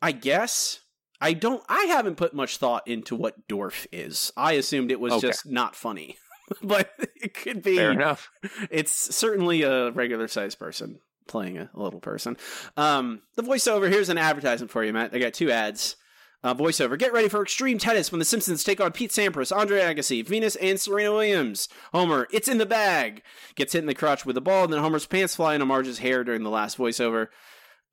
[0.00, 0.80] I guess
[1.20, 1.62] I don't.
[1.68, 4.32] I haven't put much thought into what Dorf is.
[4.36, 5.26] I assumed it was Okay.
[5.28, 6.16] just not funny,
[6.62, 7.76] but it could be.
[7.76, 8.30] Fair enough.
[8.70, 12.36] It's certainly a regular sized person playing a little person.
[12.76, 13.90] Um, the voiceover.
[13.90, 15.14] Here's an advertisement for you, Matt.
[15.14, 15.96] I got two ads.
[16.44, 16.96] Uh, voiceover.
[16.96, 20.54] Get ready for extreme tennis when the Simpsons take on Pete Sampras, Andre Agassi, Venus,
[20.54, 21.68] and Serena Williams.
[21.92, 23.22] Homer, it's in the bag.
[23.56, 25.98] Gets hit in the crotch with the ball, and then Homer's pants fly into Marge's
[25.98, 27.26] hair during the last voiceover.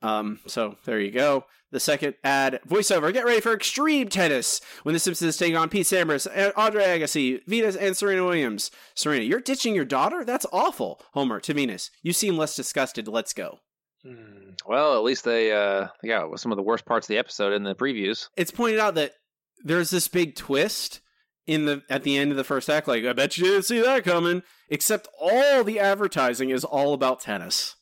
[0.06, 1.46] Um, so there you go.
[1.72, 3.12] The second ad voiceover.
[3.12, 7.76] Get ready for extreme tennis when the Simpsons take on Pete Sampras, Andre Agassi, Venus,
[7.76, 8.72] and Serena Williams.
[8.94, 10.24] Serena, you're ditching your daughter?
[10.24, 11.02] That's awful.
[11.14, 11.90] Homer to Venus.
[12.04, 13.08] You seem less disgusted.
[13.08, 13.60] Let's go.
[14.68, 17.54] Well, at least they uh, they got some of the worst parts of the episode
[17.54, 18.30] in the previews.
[18.38, 19.14] It's pointed out that
[19.64, 21.02] there's this big twist
[21.48, 22.88] in the at the end of the first act.
[22.88, 24.44] Like, I bet you didn't see that coming.
[24.70, 27.76] Except all the advertising is all about tennis.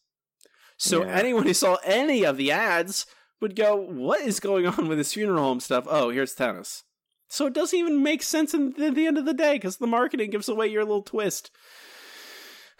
[0.78, 1.12] So Yeah.
[1.14, 3.06] anyone who saw any of the ads
[3.42, 6.84] would go, "What is going on with this funeral home stuff?" Oh, here's tennis.
[7.30, 9.88] So it doesn't even make sense in, at the end of the day because the
[9.88, 11.52] marketing gives away your little twist.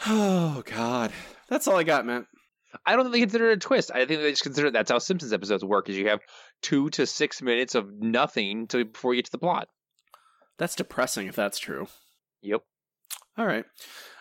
[0.08, 1.12] Oh God,
[1.50, 2.26] that's all I got, man.
[2.86, 3.92] I don't think they consider it a twist.
[3.94, 5.88] I think they just consider that's how Simpsons episodes work.
[5.90, 6.20] Is you have
[6.62, 9.68] two to six minutes of nothing to before you get to the plot.
[10.58, 11.88] That's depressing if that's true.
[12.42, 12.62] Yep.
[13.38, 13.66] All right.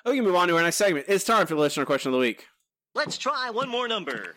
[0.05, 1.07] We can move on to our next segment.
[1.09, 2.47] It's time for the listener question of the week.
[2.95, 4.35] Let's try one more number.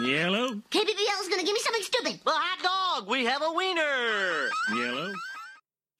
[0.00, 0.48] Yellow.
[0.70, 2.20] KBBL is gonna give me something stupid.
[2.24, 3.08] Well, hot dog.
[3.08, 4.48] We have a wiener.
[4.74, 5.12] Yellow.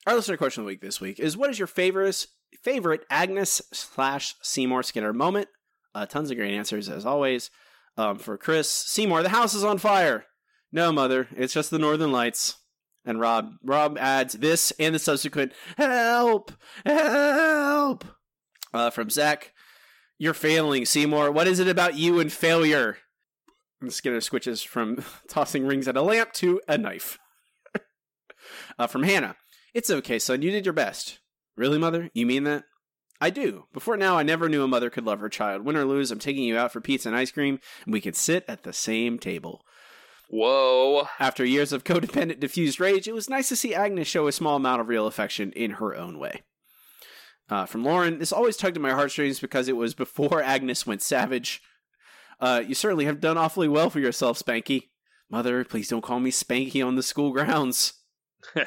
[0.07, 2.27] Our listener question of the week this week is: What is your favorite
[2.63, 5.49] favorite Agnes slash Seymour Skinner moment?
[5.95, 7.51] Uh, tons of great answers as always.
[7.97, 10.25] Um, for Chris Seymour, the house is on fire.
[10.73, 12.57] No, mother, it's just the Northern Lights.
[13.05, 16.53] And Rob Rob adds this and the subsequent help,
[16.85, 18.05] help.
[18.75, 19.53] Uh, from Zach,
[20.23, 21.33] you're failing, Seymour.
[21.33, 22.99] What is it about you and failure?
[23.81, 27.19] And Skinner switches from tossing rings at a lamp to a knife.
[28.79, 29.35] uh, from Hannah,
[29.75, 30.41] it's okay, son.
[30.41, 31.19] You did your best.
[31.57, 32.09] Really, mother?
[32.15, 32.63] You mean that?
[33.21, 33.65] I do.
[33.73, 35.65] Before now, I never knew a mother could love her child.
[35.65, 38.15] Win or lose, I'm taking you out for pizza and ice cream, and we could
[38.15, 39.65] sit at the same table.
[40.29, 41.09] Whoa.
[41.19, 44.55] After years of codependent, diffused rage, it was nice to see Agnes show a small
[44.55, 46.43] amount of real affection in her own way.
[47.53, 51.03] Uh, from Lauren, this always tugged at my heartstrings because it was before Agnes went
[51.03, 51.61] savage.
[52.41, 54.89] Uh, you certainly have done awfully well for yourself, Spanky.
[55.29, 57.93] Mother, please don't call me Spanky on the school grounds.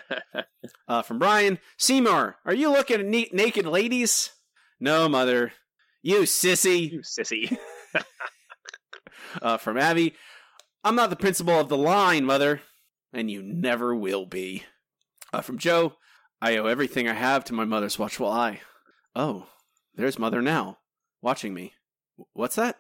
[0.87, 4.29] uh, from Brian, Seymour, are you looking at neat naked ladies?
[4.79, 5.53] No, mother.
[6.03, 6.91] You sissy.
[6.91, 7.57] You sissy.
[9.41, 10.13] uh, from Abby,
[10.83, 12.61] I'm not the principal of the line, mother,
[13.11, 14.63] and you never will be.
[15.33, 15.95] Uh, from Joe,
[16.39, 18.61] I owe everything I have to my mother's watchful eye.
[19.15, 19.47] Oh,
[19.95, 20.79] there's mother now,
[21.21, 21.73] watching me.
[22.33, 22.77] What's that?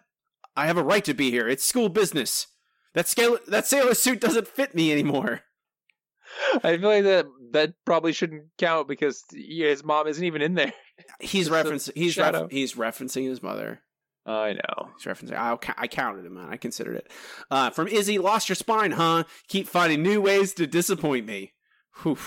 [0.55, 1.47] I have a right to be here.
[1.47, 2.47] It's school business.
[2.93, 5.41] That scale, that sailor suit doesn't fit me anymore.
[6.63, 10.73] I feel like that that probably shouldn't count because his mom isn't even in there.
[11.19, 11.91] He's referencing.
[11.95, 13.81] He's ref- he's referencing his mother.
[14.25, 14.89] I know.
[14.97, 15.35] He's referencing.
[15.35, 16.47] I, I counted him, man.
[16.49, 17.11] I considered it.
[17.51, 19.25] Uh, from Izzy, lost your spine, huh?
[19.49, 21.53] Keep finding new ways to disappoint me.
[22.01, 22.17] Whew.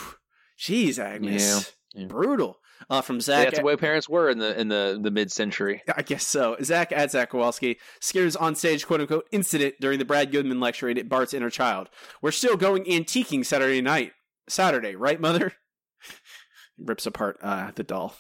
[0.59, 1.73] Jeez, Agnes.
[1.95, 2.07] Yeah.
[2.07, 2.59] Brutal.
[2.91, 3.45] Uh, from Yeah, Zach.
[3.47, 5.83] that's the way parents were in the in the, the mid century.
[5.97, 6.57] I guess so.
[6.63, 10.89] Zach at Zach Kowalski scares on stage quote unquote incident during the Brad Goodman lecture
[10.89, 11.89] at Bart's Inner Child.
[12.23, 14.13] We're still going antiquing Saturday night.
[14.49, 15.53] Saturday, right, mother?
[16.79, 18.15] Rips apart uh, the doll.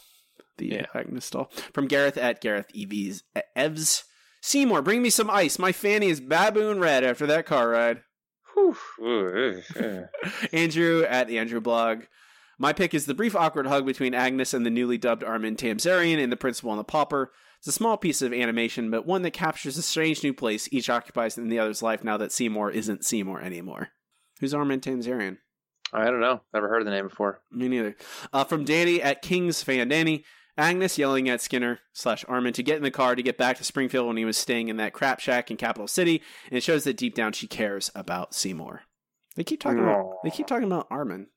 [0.59, 1.51] The Agnes doll.
[1.73, 3.23] From Gareth at Gareth EVs
[3.57, 4.03] Evs.
[4.43, 5.59] Seymour, bring me some ice.
[5.59, 8.03] My fanny is baboon red after that car ride.
[10.53, 12.03] Andrew at the Andrew blog.
[12.59, 16.19] My pick is the brief awkward hug between Agnes and the newly dubbed Armin Tamzarian
[16.19, 17.33] in The Principal and the Pauper.
[17.59, 20.91] It's a small piece of animation, but one that captures the strange new place each
[20.91, 23.89] occupies in the other's life now that Seymour isn't Seymour anymore.
[24.41, 25.39] Who's Armin Tamzarian?
[25.93, 26.43] I don't know.
[26.53, 27.41] Never heard of the name before.
[27.51, 27.97] Me neither.
[28.33, 30.25] Uh, from Danny at King's Fan Danny.
[30.57, 33.65] Agnes yelling at Skinner slash Armin to get in the car to get back to
[33.65, 36.83] Springfield when he was staying in that crap shack in Capital City, and it shows
[36.83, 38.83] that deep down she cares about Seymour.
[39.37, 41.29] They keep talking about they keep talking about Armin.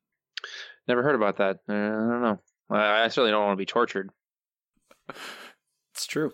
[0.88, 1.58] Never heard about that.
[1.70, 2.40] Uh, I don't know.
[2.70, 4.10] I, I certainly don't want to be tortured.
[5.94, 6.32] It's true.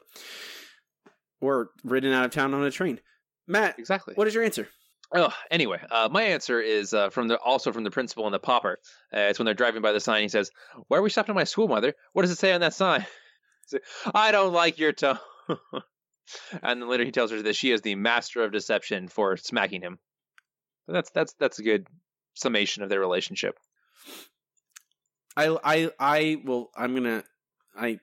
[1.42, 3.00] Or ridden out of town on a train.
[3.48, 4.14] Matt, exactly.
[4.16, 4.68] What is your answer?
[5.16, 8.40] Oh, anyway, uh, my answer is uh, from the also from the principal and the
[8.40, 8.78] Pauper.
[9.14, 10.24] Uh, it's when they're driving by the sign.
[10.24, 10.52] He says,
[10.88, 11.94] "Why are we stopping at my school, mother?
[12.12, 13.06] What does it say on that sign?"
[13.68, 13.82] Says,
[14.14, 15.20] I don't like your tone.
[16.62, 19.82] and then later he tells her that she is the master of deception for smacking
[19.82, 20.00] him.
[20.88, 21.88] That's that's that's a good
[22.34, 23.58] summation of their relationship.
[25.38, 27.24] I I I will I'm gonna
[27.78, 28.00] I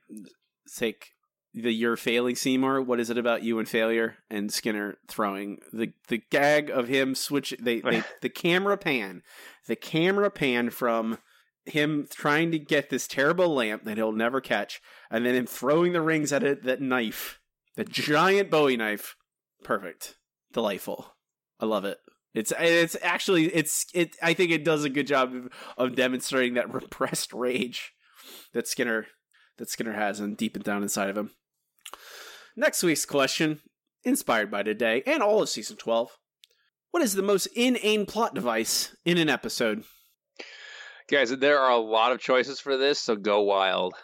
[0.75, 1.11] take
[1.53, 2.81] the you're failing Seymour.
[2.81, 4.17] What is it about you and failure?
[4.31, 9.23] And Skinner throwing the the gag of him switch they, they the camera pan
[9.67, 11.19] the camera pan from
[11.67, 14.81] him trying to get this terrible lamp that he'll never catch,
[15.11, 17.41] and then him throwing the rings at it that knife,
[17.75, 19.17] the giant Bowie knife.
[19.63, 20.17] Perfect,
[20.53, 21.15] delightful.
[21.59, 21.99] I love it.
[22.35, 24.17] It's it's actually it's it.
[24.21, 27.93] I think it does a good job of, of demonstrating that repressed rage
[28.53, 29.07] that Skinner
[29.59, 31.31] that Skinner has and deep down inside of him.
[32.57, 33.61] Next week's question,
[34.03, 36.19] inspired by today and all of season twelve.
[36.91, 39.85] What is the most inane plot device in an episode?
[41.11, 43.95] Guys, there are a lot of choices for this, so go wild.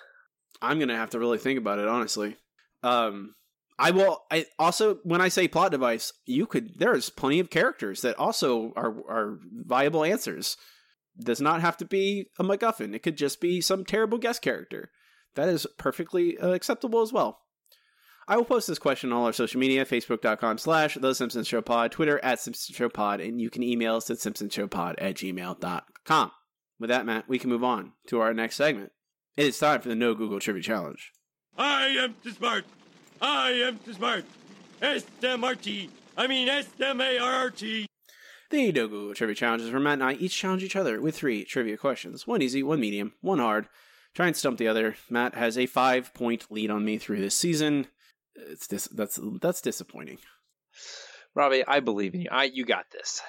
[0.63, 2.37] I'm gonna have to really think about it, honestly.
[2.83, 3.35] Um,
[3.81, 4.23] I will.
[4.31, 6.79] I also, when I say plot device, you could.
[6.79, 10.59] There's plenty of characters that also are are viable answers.
[11.19, 12.95] Does not have to be a MacGuffin.
[12.95, 14.91] It could just be some terrible guest character.
[15.35, 17.41] That is perfectly uh, acceptable as well.
[18.29, 21.63] I will post this question on all our social media, facebook.com slash The Simpsons Show
[21.63, 26.31] Pod, Twitter at Simpsons Show Pod, and you can email us at simpsonshowpod at gmail.com.
[26.79, 28.93] With that, Matt, we can move on to our next segment.
[29.37, 31.13] It is time for the No Google Trivia Challenge.
[31.59, 32.65] I am too smart.
[33.21, 34.25] I am too smart.
[34.81, 35.91] S-M-R-T.
[36.17, 37.87] I mean S-M-A-R-R-T.
[38.51, 41.15] The No Google Trivia Challenges is where Matt and I each challenge each other with
[41.15, 42.27] three trivia questions.
[42.27, 43.69] One easy, one medium, one hard,
[44.15, 44.97] try and stump the other.
[45.09, 47.87] Matt has a five point lead on me through this season.
[48.35, 50.19] It's dis- that's that's disappointing.
[51.35, 52.29] Robbie, I believe in you.
[52.33, 53.23] I you got this.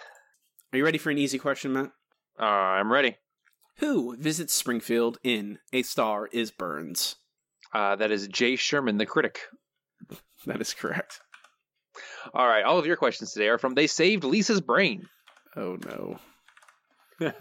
[0.73, 1.91] Are you ready for an easy question, Matt?
[2.39, 3.17] Uh, I'm ready.
[3.77, 7.17] Who visits Springfield in A Star is Burns?
[7.73, 9.39] Uh, that is Jay Sherman, the critic.
[10.47, 11.19] That is correct.
[12.33, 15.07] All right, all of your questions today are from They Saved Lisa's Brain.
[15.55, 16.17] Oh no.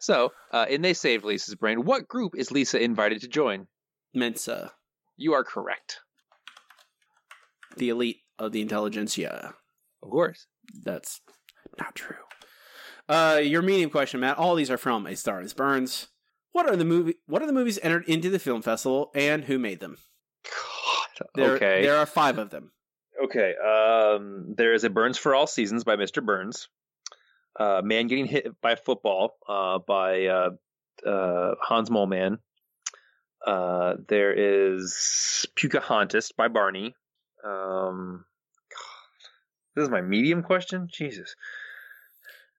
[0.00, 3.66] so, uh, in They Saved Lisa's Brain, what group is Lisa invited to join?
[4.14, 4.72] Mensa,
[5.16, 6.00] You are correct.
[7.76, 9.54] the elite of the intelligentsia.
[10.02, 10.46] Of course.
[10.82, 11.20] That's
[11.78, 12.16] not true.
[13.08, 14.38] Uh, your medium question, Matt.
[14.38, 16.08] All these are from A Star is Burns.
[16.52, 17.14] What are the movie?
[17.26, 19.98] What are the movies entered into the film festival, and who made them?
[21.34, 21.82] There, okay.
[21.82, 22.72] there are five of them.
[23.24, 23.54] Okay.
[23.56, 26.24] Um, there is a Burns for All Seasons by Mr.
[26.24, 26.68] Burns.
[27.58, 30.50] Uh, Man Getting Hit by Football uh, by uh,
[31.04, 32.38] uh, Hans Moleman.
[33.44, 36.94] Uh, there is Pocahontas by Barney.
[37.44, 38.24] Um,
[38.70, 39.28] God.
[39.74, 40.88] This is my medium question?
[40.92, 41.34] Jesus.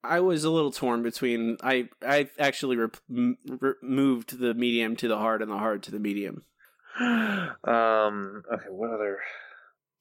[0.04, 1.58] I was a little torn between.
[1.62, 6.00] I I actually re- moved the medium to the hard and the hard to the
[6.00, 6.44] medium.
[7.00, 9.20] Um, okay, what other?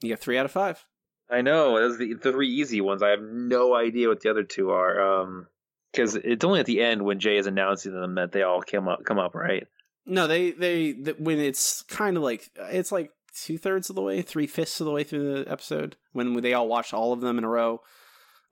[0.01, 0.85] You got three out of five.
[1.31, 3.03] I know those are the, the three easy ones.
[3.03, 5.23] I have no idea what the other two are.
[5.23, 5.47] Um,
[5.93, 8.89] because it's only at the end when Jay is announcing them that they all come
[8.89, 9.05] up.
[9.05, 9.67] Come up, right?
[10.07, 14.03] No, they they th- when it's kind of like it's like two thirds of the
[14.03, 17.21] way, three fifths of the way through the episode when they all watch all of
[17.21, 17.81] them in a row.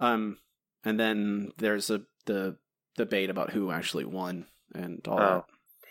[0.01, 0.39] Um,
[0.85, 2.57] and then there's a the
[2.97, 5.45] debate about who actually won and all Oh,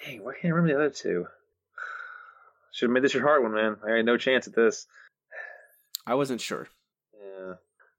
[0.03, 0.23] dang!
[0.23, 1.27] Why can't I remember the other two?
[2.75, 3.77] Should have made this your hard one, man.
[3.87, 4.85] I had no chance at this.
[6.05, 6.67] I wasn't sure.
[7.17, 7.53] Yeah.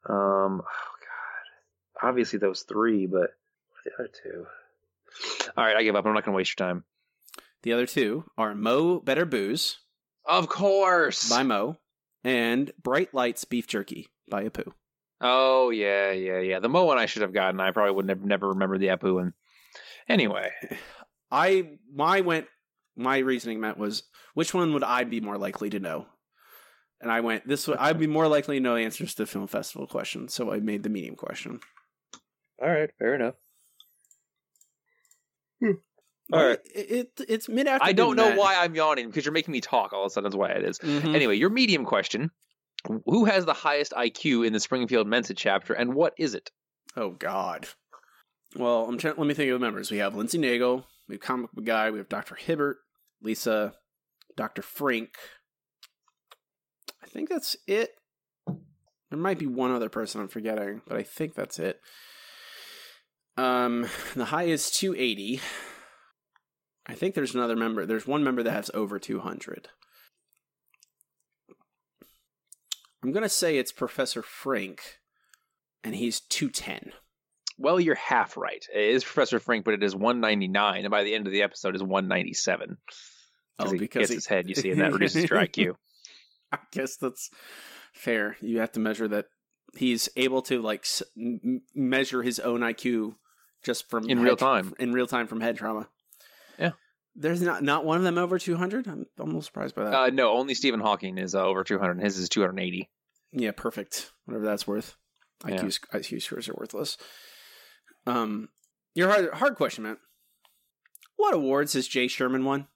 [0.07, 0.61] Um.
[0.61, 2.07] Oh God.
[2.09, 3.31] Obviously those three, but
[3.87, 4.47] the other two?
[5.57, 6.05] All right, I give up.
[6.05, 6.85] I'm not going to waste your time.
[7.63, 9.79] The other two are Mo Better Booze
[10.27, 11.31] Of course.
[11.31, 11.79] by Moe
[12.23, 14.73] and Bright Lights Beef Jerky by Apu.
[15.23, 16.61] Oh yeah, yeah, yeah.
[16.61, 17.61] The Moe one I should have gotten.
[17.61, 19.33] I probably would never never remember the Apu one.
[20.07, 20.51] Anyway,
[21.31, 22.47] I my went
[22.97, 24.03] my reasoning meant was
[24.35, 26.07] which one would I be more likely to know?
[27.01, 29.47] And I went this would I'd be more likely to know answers to the film
[29.47, 31.61] festival questions, so I made the medium question.
[32.63, 33.35] all right, fair enough.
[36.33, 36.59] All All right, right.
[36.75, 37.89] it, it it's mid afternoon.
[37.89, 39.93] I don't know why I'm yawning because you're making me talk.
[39.93, 40.79] All of a sudden, that's why it is.
[40.81, 41.15] Mhm.
[41.15, 42.31] Anyway, your medium question:
[43.05, 46.51] Who has the highest IQ in the Springfield Mensa chapter, and what is it?
[46.97, 47.69] Oh God.
[48.57, 49.15] Well, I'm trying.
[49.17, 49.91] Let me think of the members.
[49.91, 52.79] We have Lindsey Naegle, we have Comic Book Guy, we have Doctor Hibbert,
[53.23, 53.75] Lisa,
[54.37, 55.17] Doctor Frink.
[57.03, 57.91] I think that's it.
[58.47, 61.81] There might be one other person I'm forgetting, but I think that's it.
[63.37, 65.41] Um, the high is 280.
[66.87, 67.87] I think there's another member.
[67.87, 69.69] There's one member that has over 200.
[73.03, 74.99] I'm gonna say it's Professor Frink,
[75.85, 76.93] and he's 210.
[77.59, 78.65] Well, you're half right.
[78.75, 81.75] It is Professor Frink, but it is 199, and by the end of the episode,
[81.75, 82.77] is 197.
[83.59, 85.75] Oh, he because gets he- his head, you see, and that reduces your IQ.
[86.53, 87.31] I guess that's
[87.95, 88.37] fair.
[88.41, 89.27] You have to measure that
[89.77, 93.15] he's able to like s- m- m- measure his own IQ
[93.65, 94.75] just from In head real time.
[94.79, 95.89] in real time from head trauma.
[96.59, 96.73] Yeah.
[97.15, 98.87] There's not not one of them over 200.
[98.87, 99.95] I'm almost surprised by that.
[99.95, 102.89] Uh, no, only Stephen Hawking is uh, over 200, his is 280.
[103.33, 104.13] yeah, perfect.
[104.27, 104.95] Whatever that's worth.
[105.49, 105.63] Yeah.
[105.63, 106.97] IQ scores are worthless.
[108.07, 108.49] Um,
[108.95, 109.97] your hard hard question, man.
[111.17, 112.67] What awards has Jay Sherman won?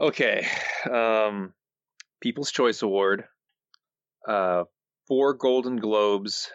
[0.00, 0.46] Okay.
[0.90, 1.52] Um,
[2.20, 3.24] People's Choice Award,
[4.26, 4.64] uh,
[5.06, 6.50] four Golden Globes,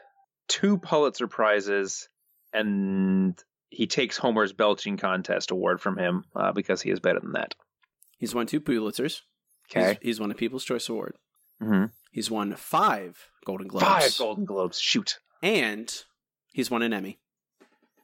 [0.48, 2.10] two Pulitzer Prizes,
[2.54, 7.34] and he takes Homer's belching contest award from him uh, because he is better than
[7.34, 7.54] that.
[8.18, 9.22] He's won two Pulitzers.
[9.70, 9.90] Okay.
[9.90, 11.16] He's, he's won a People's Choice Award.
[11.62, 11.86] Mm-hmm.
[12.12, 13.86] He's won five Golden Globes.
[13.86, 14.80] Five Golden Globes.
[14.80, 15.20] Shoot.
[15.44, 15.94] and
[16.52, 17.20] he's won an Emmy.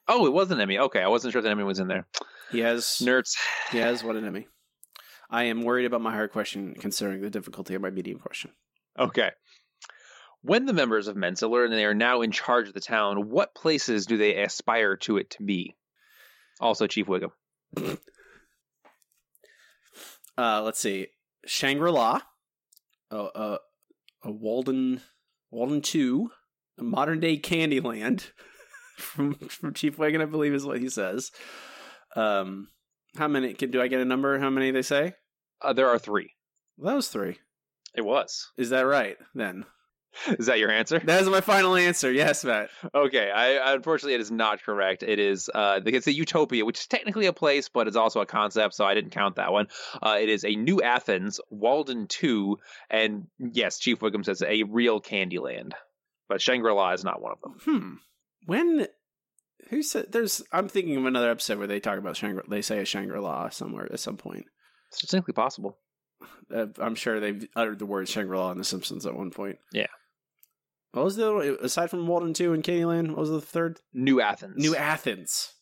[0.08, 0.78] Oh, it was an Emmy.
[0.78, 2.08] Okay, I wasn't sure that Emmy was in there.
[2.52, 3.36] He has Nerds.
[3.72, 4.48] he has won an Emmy.
[5.30, 8.52] I am worried about my hard question considering the difficulty of my medium question.
[9.00, 9.32] Okay.
[10.42, 13.56] When the members of Mensa learn they are now in charge of the town, what
[13.56, 15.76] places do they aspire to it to be?
[16.60, 17.32] Also, Chief Wiggum.
[20.36, 21.08] Uh, let's see,
[21.46, 22.20] Shangri La,
[23.12, 23.58] uh, uh,
[24.24, 25.02] a Walden,
[25.52, 26.32] Walden Two,
[26.80, 28.32] a modern day Candyland
[28.96, 31.32] from from Chief Wiggum, I believe is what he says.
[32.16, 32.70] Um,
[33.16, 33.54] how many?
[33.54, 34.40] Can, do I get a number?
[34.40, 35.14] How many they say?
[35.62, 36.32] Uh, there are three.
[36.78, 37.38] Well, that was three.
[37.96, 38.52] It was.
[38.58, 39.18] Is that right?
[39.36, 39.66] Then
[40.40, 41.00] Is that your answer?
[41.00, 42.12] That is my final answer.
[42.12, 42.70] Yes, Matt.
[42.94, 45.04] Okay, I unfortunately it is not correct.
[45.04, 48.26] It is uh it's a utopia, which is technically a place, but it's also a
[48.26, 49.68] concept, so I didn't count that one.
[50.02, 55.02] Uh it is a New Athens, Walden 2, and yes, Chief Wiggum says a real
[55.02, 55.72] Candyland.
[56.30, 57.58] But Shangri-La is not one of them.
[57.64, 57.94] Hmm.
[58.46, 58.88] When
[59.70, 62.80] who said there's I'm thinking of another episode where they talk about Shangri they say
[62.80, 64.46] a Shangri-La somewhere at some point.
[64.90, 65.78] It's distinctly possible.
[66.54, 69.58] Uh, I'm sure they've uttered the word Shangri-La in The Simpsons at one point.
[69.72, 69.88] Yeah.
[70.92, 71.58] What was the other one?
[71.62, 73.10] aside from Walden Two and Candyland?
[73.10, 73.82] What was the third?
[73.94, 74.56] New Athens.
[74.58, 75.54] New Athens.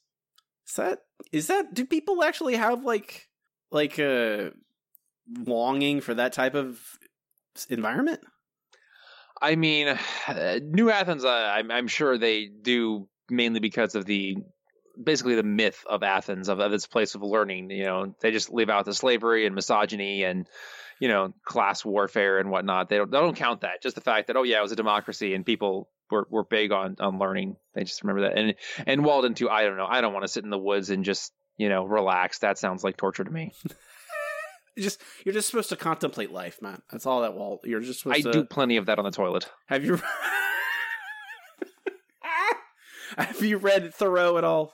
[0.68, 1.00] Is that
[1.32, 1.74] is that?
[1.74, 3.30] Do people actually have like
[3.72, 4.52] like a
[5.30, 6.82] longing for that type of
[7.70, 8.22] environment?
[9.42, 11.26] I mean, uh, New Athens.
[11.26, 14.38] Uh, I'm, I'm sure they do mainly because of the
[15.02, 17.72] basically the myth of Athens of, of its place of learning.
[17.72, 20.48] You know, they just leave out the slavery and misogyny and
[21.00, 22.90] you know class warfare and whatnot.
[22.90, 23.82] They don't they don't count that.
[23.82, 26.72] Just the fact that oh yeah, it was a democracy and people were, were big
[26.72, 27.56] on on learning.
[27.74, 28.38] They just remember that.
[28.38, 29.50] And and Walden too.
[29.50, 29.88] I don't know.
[29.88, 32.40] I don't want to sit in the woods and just you know relax.
[32.40, 33.54] That sounds like torture to me.
[34.78, 36.82] Just you're just supposed to contemplate life, man.
[36.92, 37.62] That's all that Walt.
[37.66, 39.50] You're just supposed I to do plenty of that on the toilet.
[39.68, 40.00] Have you
[43.18, 44.74] Have you read Thoreau at all?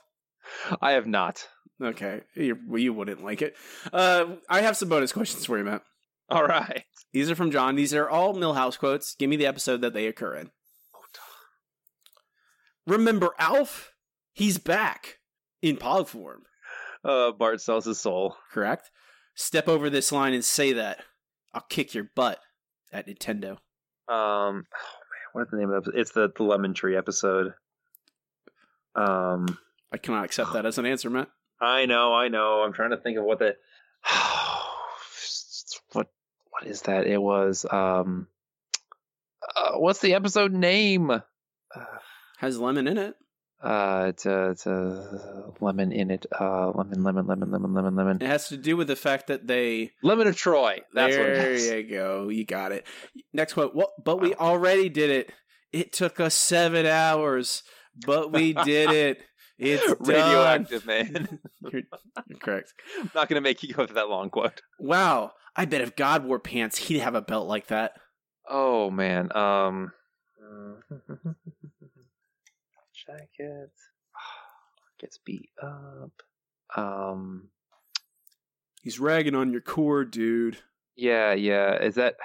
[0.80, 1.48] I have not.
[1.82, 3.56] Okay, you, well, you wouldn't like it.
[3.92, 5.82] Uh, I have some bonus questions for you, Matt.
[6.28, 6.84] All right.
[7.12, 7.76] These are from John.
[7.76, 9.14] These are all Milhouse quotes.
[9.14, 10.50] Give me the episode that they occur in.
[12.86, 13.92] Remember Alf?
[14.32, 15.18] He's back
[15.62, 16.42] in pog form.
[17.04, 18.36] Uh, Bart sells his soul.
[18.52, 18.90] Correct.
[19.38, 20.98] Step over this line and say that.
[21.54, 22.40] I'll kick your butt
[22.92, 23.52] at Nintendo.
[23.52, 23.56] Um,
[24.08, 24.64] oh man,
[25.32, 25.94] what's the name of it?
[25.94, 27.54] It's the, the Lemon Tree episode.
[28.96, 29.56] Um,
[29.92, 31.28] I cannot accept that as an answer, Matt.
[31.60, 32.62] I know, I know.
[32.62, 33.56] I'm trying to think of what the
[35.92, 36.10] what
[36.50, 37.06] what is that?
[37.06, 38.26] It was um,
[39.56, 41.12] uh, what's the episode name?
[41.12, 41.20] Uh,
[42.38, 43.14] Has lemon in it.
[43.60, 46.26] Uh, it's a, it's a lemon in it.
[46.38, 48.18] Uh, lemon, lemon, lemon, lemon, lemon, lemon.
[48.22, 50.80] It has to do with the fact that they lemon of Troy.
[50.92, 51.66] That's there what it is.
[51.68, 52.28] you go.
[52.28, 52.86] You got it.
[53.32, 53.74] Next quote.
[53.74, 55.32] Well, but we already did it.
[55.72, 57.62] It took us seven hours,
[58.06, 59.22] but we did it.
[59.60, 59.96] It's done.
[60.02, 61.40] radioactive, man.
[61.60, 61.82] You're,
[62.28, 62.74] you're correct.
[63.00, 64.62] I'm not gonna make you go through that long quote.
[64.78, 65.32] Wow.
[65.56, 67.94] I bet if God wore pants, he'd have a belt like that.
[68.48, 69.36] Oh man.
[69.36, 69.90] Um.
[73.08, 73.70] Jacket
[75.00, 76.12] gets beat up.
[76.76, 77.48] Um.
[78.82, 80.56] He's ragging on your core, dude.
[80.96, 81.82] Yeah, yeah.
[81.82, 82.16] Is that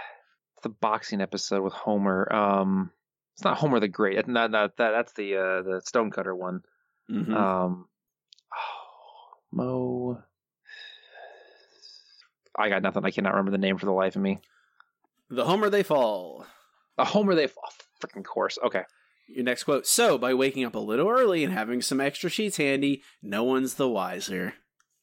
[0.62, 2.32] the boxing episode with Homer?
[2.32, 2.92] Um,
[3.34, 4.16] it's not Homer the Great.
[4.18, 4.92] That's not, not that.
[4.92, 6.62] That's the uh, the Stonecutter one.
[7.10, 7.34] Mhm.
[7.36, 7.88] Um,
[8.54, 10.24] oh, Mo.
[12.58, 13.04] I got nothing.
[13.04, 14.40] I cannot remember the name for the life of me.
[15.30, 16.46] The Homer they fall.
[17.00, 17.70] A Homer they fall.
[18.00, 18.60] Freaking course.
[18.64, 18.84] Okay.
[19.28, 19.88] Your next quote.
[19.88, 23.76] So, by waking up a little early and having some extra sheets handy, no one's
[23.76, 24.54] the wiser.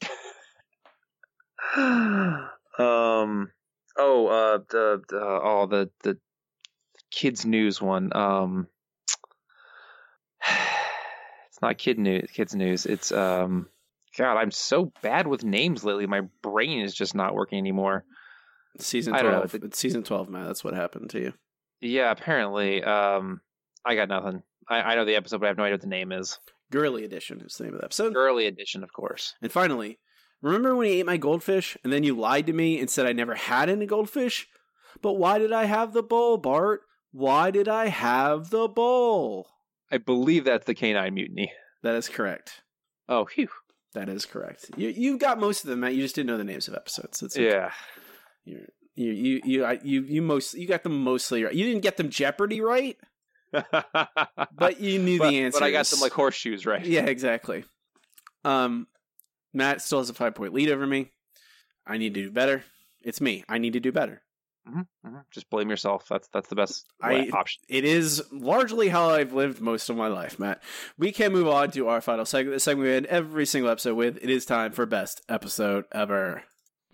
[1.77, 2.49] um.
[2.79, 4.27] Oh.
[4.27, 4.59] Uh.
[4.69, 5.03] The.
[5.09, 5.67] the oh.
[5.71, 5.91] The.
[6.03, 6.19] The.
[7.11, 8.15] Kids news one.
[8.15, 8.67] Um.
[11.49, 12.31] It's not kid news.
[12.33, 12.87] Kids news.
[12.87, 13.69] It's um.
[14.17, 16.07] God, I'm so bad with names lately.
[16.07, 18.05] My brain is just not working anymore.
[18.79, 19.47] Season I don't know.
[19.47, 19.65] 12.
[19.65, 20.47] It's season 12, man.
[20.47, 21.33] That's what happened to you.
[21.81, 22.83] Yeah, apparently.
[22.83, 23.41] Um,
[23.85, 24.43] I got nothing.
[24.69, 26.39] I, I know the episode, but I have no idea what the name is.
[26.71, 28.15] Girly Edition is the name of the episode.
[28.15, 29.35] Girly edition, of course.
[29.43, 29.99] And finally,
[30.41, 33.13] remember when you ate my goldfish and then you lied to me and said I
[33.13, 34.47] never had any goldfish?
[35.03, 36.83] But why did I have the bowl, Bart?
[37.13, 39.49] Why did I have the bowl?
[39.91, 41.53] I believe that's the Canine Mutiny.
[41.83, 42.63] That is correct.
[43.09, 43.49] Oh, phew.
[43.95, 44.71] That is correct.
[44.77, 45.95] You you got most of them, Matt.
[45.95, 47.21] You just didn't know the names of episodes.
[47.23, 47.49] It's okay.
[47.49, 47.73] Yeah.
[48.45, 51.53] You you you you I- you you most you got them mostly right.
[51.55, 52.97] You didn't get them Jeopardy right,
[54.53, 55.61] but you knew but, the answer.
[55.61, 56.85] But I got them like horseshoes, right?
[56.85, 57.65] Yeah, exactly.
[58.45, 58.87] Um,
[59.53, 61.11] Matt still has a five point lead over me.
[61.87, 62.65] I need to do better.
[63.03, 63.45] It's me.
[63.49, 64.23] I need to do better.
[64.69, 66.07] Mm-hmm, Just blame yourself.
[66.09, 67.63] That's that's the best I, option.
[67.69, 70.63] It is largely how I've lived most of my life, Matt.
[70.99, 72.55] We can move on to our final segment.
[72.55, 74.19] The segment we end every single episode with.
[74.23, 76.45] It is time for best episode ever.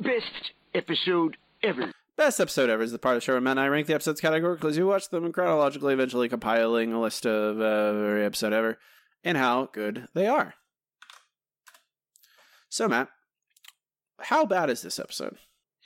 [0.01, 1.93] Best episode ever.
[2.17, 3.95] Best episode ever is the part of the show where Matt and I rank the
[3.95, 7.65] episodes categorically as we watch them chronologically, eventually compiling a list of uh,
[7.99, 8.79] every episode ever
[9.23, 10.55] and how good they are.
[12.71, 13.09] So, Matt,
[14.19, 15.37] how bad is this episode?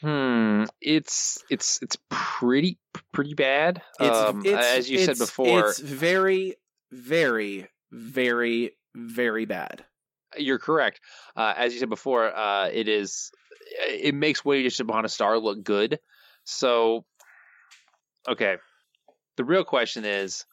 [0.01, 0.65] Hmm.
[0.81, 2.79] It's it's it's pretty
[3.13, 3.83] pretty bad.
[3.99, 6.55] It's, um, it's- as you said before, it's very,
[6.93, 9.85] very, very, very bad.
[10.39, 11.01] you're correct.
[11.37, 13.31] Uh, as you said before, uh, it is
[13.89, 15.99] it makes Waiting Upon a Star look good.
[16.51, 17.05] So,
[18.29, 18.57] okay,
[19.37, 20.45] The real question is,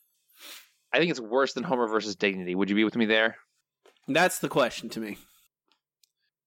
[0.93, 2.55] I think it's worse than Homer versus Dignity.
[2.55, 3.37] Would you be with me there?
[4.07, 5.17] That's the question to me.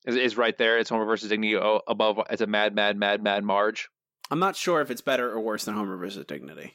[0.06, 0.78] Is is right there?
[0.78, 2.20] It's Homer versus Dignity above.
[2.30, 3.88] It's a mad, mad, mad, mad Marge.
[4.30, 6.72] I'm not sure if it's better or worse than Homer versus Dignity.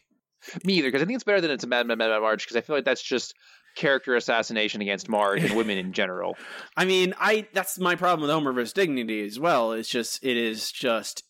[0.63, 2.43] Me either, because I think it's better than it's a mad, mad, mad, mad Marge.
[2.43, 3.33] Because I feel like that's just
[3.75, 6.37] character assassination against Marge and women in general.
[6.77, 9.71] I mean, I that's my problem with Homer versus Dignity as well.
[9.71, 11.23] It's just it is just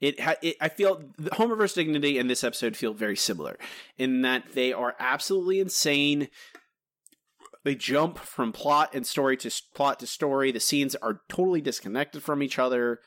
[0.00, 1.02] it, ha- it I feel
[1.32, 3.58] Homer versus Dignity and this episode feel very similar
[3.98, 6.28] in that they are absolutely insane.
[7.64, 10.50] They jump from plot and story to plot to story.
[10.50, 13.00] The scenes are totally disconnected from each other.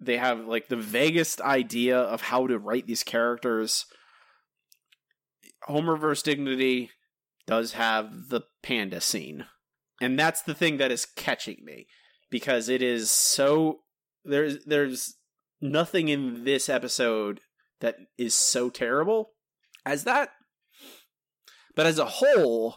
[0.00, 3.86] They have like the vaguest idea of how to write these characters.
[5.64, 6.90] Homer versus Dignity
[7.46, 9.46] does have the panda scene.
[10.00, 11.86] And that's the thing that is catching me
[12.30, 13.80] because it is so
[14.24, 15.16] there's there's
[15.60, 17.40] nothing in this episode
[17.80, 19.30] that is so terrible
[19.84, 20.30] as that.
[21.74, 22.76] But as a whole,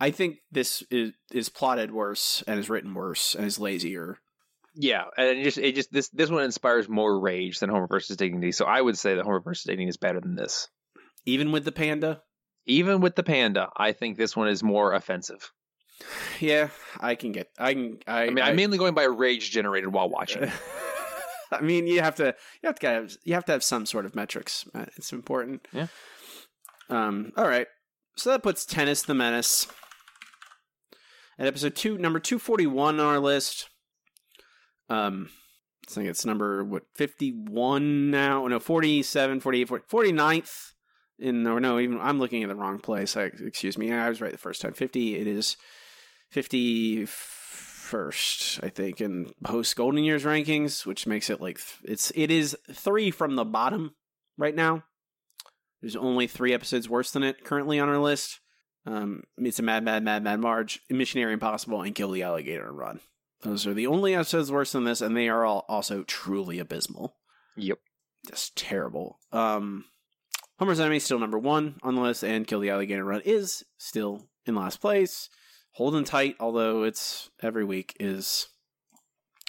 [0.00, 4.18] I think this is is plotted worse and is written worse and is lazier.
[4.74, 8.16] Yeah, and it just it just this this one inspires more rage than Homer versus
[8.16, 8.52] Dignity.
[8.52, 10.68] So I would say that Homer versus Dignity is better than this.
[11.26, 12.22] Even with the panda?
[12.66, 15.52] Even with the panda, I think this one is more offensive.
[16.40, 19.52] Yeah, I can get I can I, I mean, I, am mainly going by rage
[19.52, 20.50] generated while watching.
[21.52, 24.06] I mean, you have to you have to have you have to have some sort
[24.06, 24.64] of metrics.
[24.96, 25.66] It's important.
[25.72, 25.86] Yeah.
[26.88, 27.32] Um.
[27.36, 27.66] All right.
[28.16, 29.66] So that puts Tennis the Menace
[31.38, 33.68] at episode two, number two forty one on our list.
[34.88, 35.30] Um,
[35.88, 38.46] I think it's number what fifty one now.
[38.46, 40.72] No, 47, 48, 40, 49th
[41.18, 43.16] in or no, even I'm looking at the wrong place.
[43.16, 43.92] I, excuse me.
[43.92, 44.72] I was right the first time.
[44.72, 45.16] Fifty.
[45.16, 45.56] It is
[46.30, 47.06] fifty
[47.84, 52.30] first, I think, in post Golden Years rankings, which makes it like th- it's it
[52.30, 53.94] is three from the bottom
[54.38, 54.84] right now.
[55.80, 58.40] There's only three episodes worse than it currently on our list.
[58.86, 62.78] Um, it's a Mad, Mad, Mad, Mad Marge, Missionary Impossible, and Kill the Alligator and
[62.78, 63.00] Run.
[63.42, 67.14] Those are the only episodes worse than this, and they are all also truly abysmal.
[67.56, 67.78] Yep,
[68.28, 69.18] just terrible.
[69.30, 69.84] Um,
[70.58, 73.62] Homer's Enemy is still number one on the list, and Kill the Alligator Run is
[73.76, 75.28] still in last place.
[75.74, 78.48] Holding tight, although it's every week is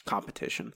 [0.06, 0.74] competition.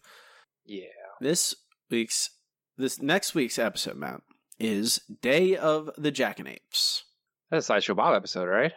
[0.65, 0.85] Yeah.
[1.19, 1.55] This
[1.89, 2.29] week's
[2.77, 4.21] this next week's episode, Matt,
[4.59, 7.01] is Day of the Jackanapes.
[7.49, 8.73] That's a Sideshow Bob episode, right?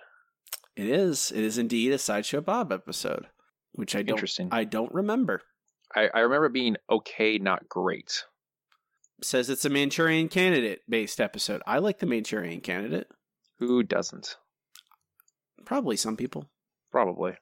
[0.74, 1.30] It is.
[1.30, 3.26] It is indeed a Sideshow Bob episode,
[3.72, 4.16] which I don't.
[4.16, 4.48] Interesting.
[4.50, 5.42] I don't remember.
[5.94, 8.24] I, I remember being okay, not great.
[9.22, 11.60] Says it's a Manchurian Candidate based episode.
[11.66, 13.08] I like the Manchurian Candidate.
[13.58, 14.36] Who doesn't?
[15.64, 16.48] Probably some people.
[16.92, 17.32] Probably.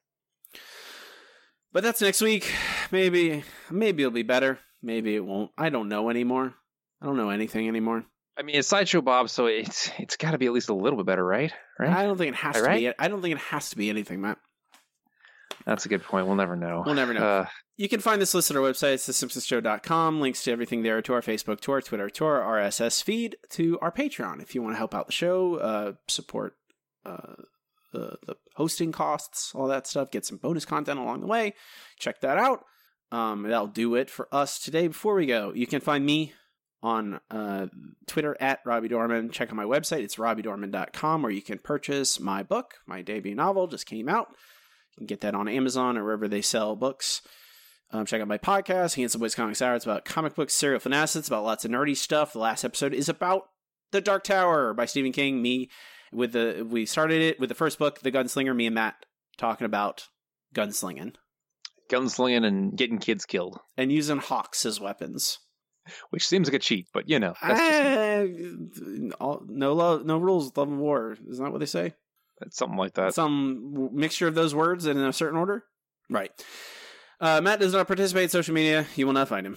[1.72, 2.52] But that's next week.
[2.92, 4.58] Maybe maybe it'll be better.
[4.82, 5.52] Maybe it won't.
[5.56, 6.54] I don't know anymore.
[7.00, 8.04] I don't know anything anymore.
[8.36, 10.96] I mean, it's Sideshow Bob, so it's it's got to be at least a little
[10.96, 11.52] bit better, right?
[11.78, 11.90] Right?
[11.90, 12.80] I don't think it has All to right?
[12.80, 12.92] be.
[12.98, 14.38] I don't think it has to be anything, Matt.
[15.66, 16.26] That's a good point.
[16.26, 16.82] We'll never know.
[16.84, 17.24] We'll never know.
[17.24, 17.46] Uh,
[17.76, 20.20] You can find this list at our website, it's thesimpsonshow.com.
[20.20, 23.78] Links to everything there, to our Facebook, to our Twitter, to our RSS feed, to
[23.80, 24.42] our Patreon.
[24.42, 26.54] If you want to help out the show, uh, support
[27.04, 27.34] uh,
[27.92, 31.54] the, the hosting costs, all that stuff, get some bonus content along the way,
[31.98, 32.64] check that out.
[33.12, 34.86] Um, that'll do it for us today.
[34.86, 36.32] Before we go, you can find me
[36.82, 37.66] on uh,
[38.06, 39.30] Twitter at Robbie Dorman.
[39.30, 42.74] Check out my website, it's robbiedorman.com, where you can purchase my book.
[42.86, 44.28] My debut novel just came out.
[44.92, 47.22] You can get that on Amazon or wherever they sell books.
[47.92, 49.74] Um, check out my podcast, Handsome Boys Comics Hour.
[49.74, 51.16] It's about comic books, serial fanatics.
[51.16, 52.32] It's about lots of nerdy stuff.
[52.32, 53.48] The last episode is about
[53.90, 55.42] The Dark Tower by Stephen King.
[55.42, 55.68] Me
[56.12, 58.54] with the we started it with the first book, The Gunslinger.
[58.54, 58.94] Me and Matt
[59.38, 60.08] talking about
[60.54, 61.14] gunslinging
[61.90, 65.38] gunslinging and getting kids killed, and using hawks as weapons.
[66.10, 70.18] which seems like a cheat, but you know, that's just, Eh, all- no love, no
[70.18, 71.16] rules, love of war.
[71.28, 71.94] Isn't that what they say?
[72.38, 73.12] that's something like that.
[73.14, 75.64] Some mixture of those words in a certain order.
[76.08, 76.30] Right.
[77.20, 78.86] Uh, Matt does not participate in social media.
[78.96, 79.56] You will not find him.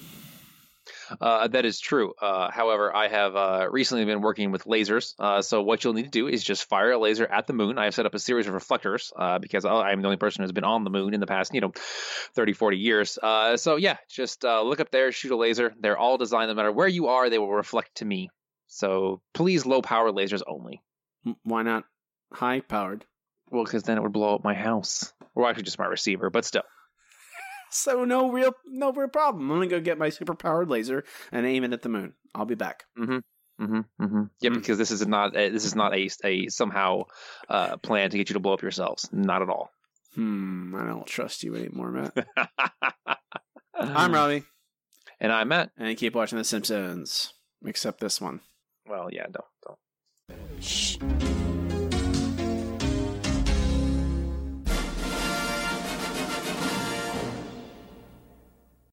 [1.19, 2.13] Uh, that is true.
[2.21, 5.13] Uh, however, I have uh, recently been working with lasers.
[5.19, 7.77] Uh, so what you'll need to do is just fire a laser at the moon.
[7.77, 10.43] I have set up a series of reflectors uh, because I- I'm the only person
[10.43, 11.71] who's been on the moon in the past, you know,
[12.35, 13.17] 30, 40 years.
[13.21, 15.73] Uh, so yeah, just uh, look up there, shoot a laser.
[15.79, 18.29] They're all designed, no matter where you are, they will reflect to me.
[18.67, 20.81] So please, low power lasers only.
[21.43, 21.83] Why not
[22.31, 23.05] high powered?
[23.51, 26.29] Well, because then it would blow up my house, or actually just my receiver.
[26.31, 26.63] But still,
[27.73, 29.49] So no real, no real problem.
[29.49, 32.13] I'm gonna go get my super powered laser and aim it at the moon.
[32.35, 32.85] I'll be back.
[32.97, 33.17] Mm-hmm.
[33.63, 34.03] Mm-hmm.
[34.03, 34.23] Mm-hmm.
[34.41, 37.03] Yeah, because this is not a, this is not a, a somehow
[37.49, 39.09] uh, plan to get you to blow up yourselves.
[39.11, 39.71] Not at all.
[40.15, 40.75] Hmm.
[40.75, 42.27] I don't trust you anymore, Matt.
[43.75, 44.43] I'm Robbie,
[45.19, 45.71] and I'm Matt.
[45.77, 47.33] and keep watching The Simpsons.
[47.65, 48.41] Except this one.
[48.87, 50.63] Well, yeah, don't don't.
[50.63, 50.97] Shh.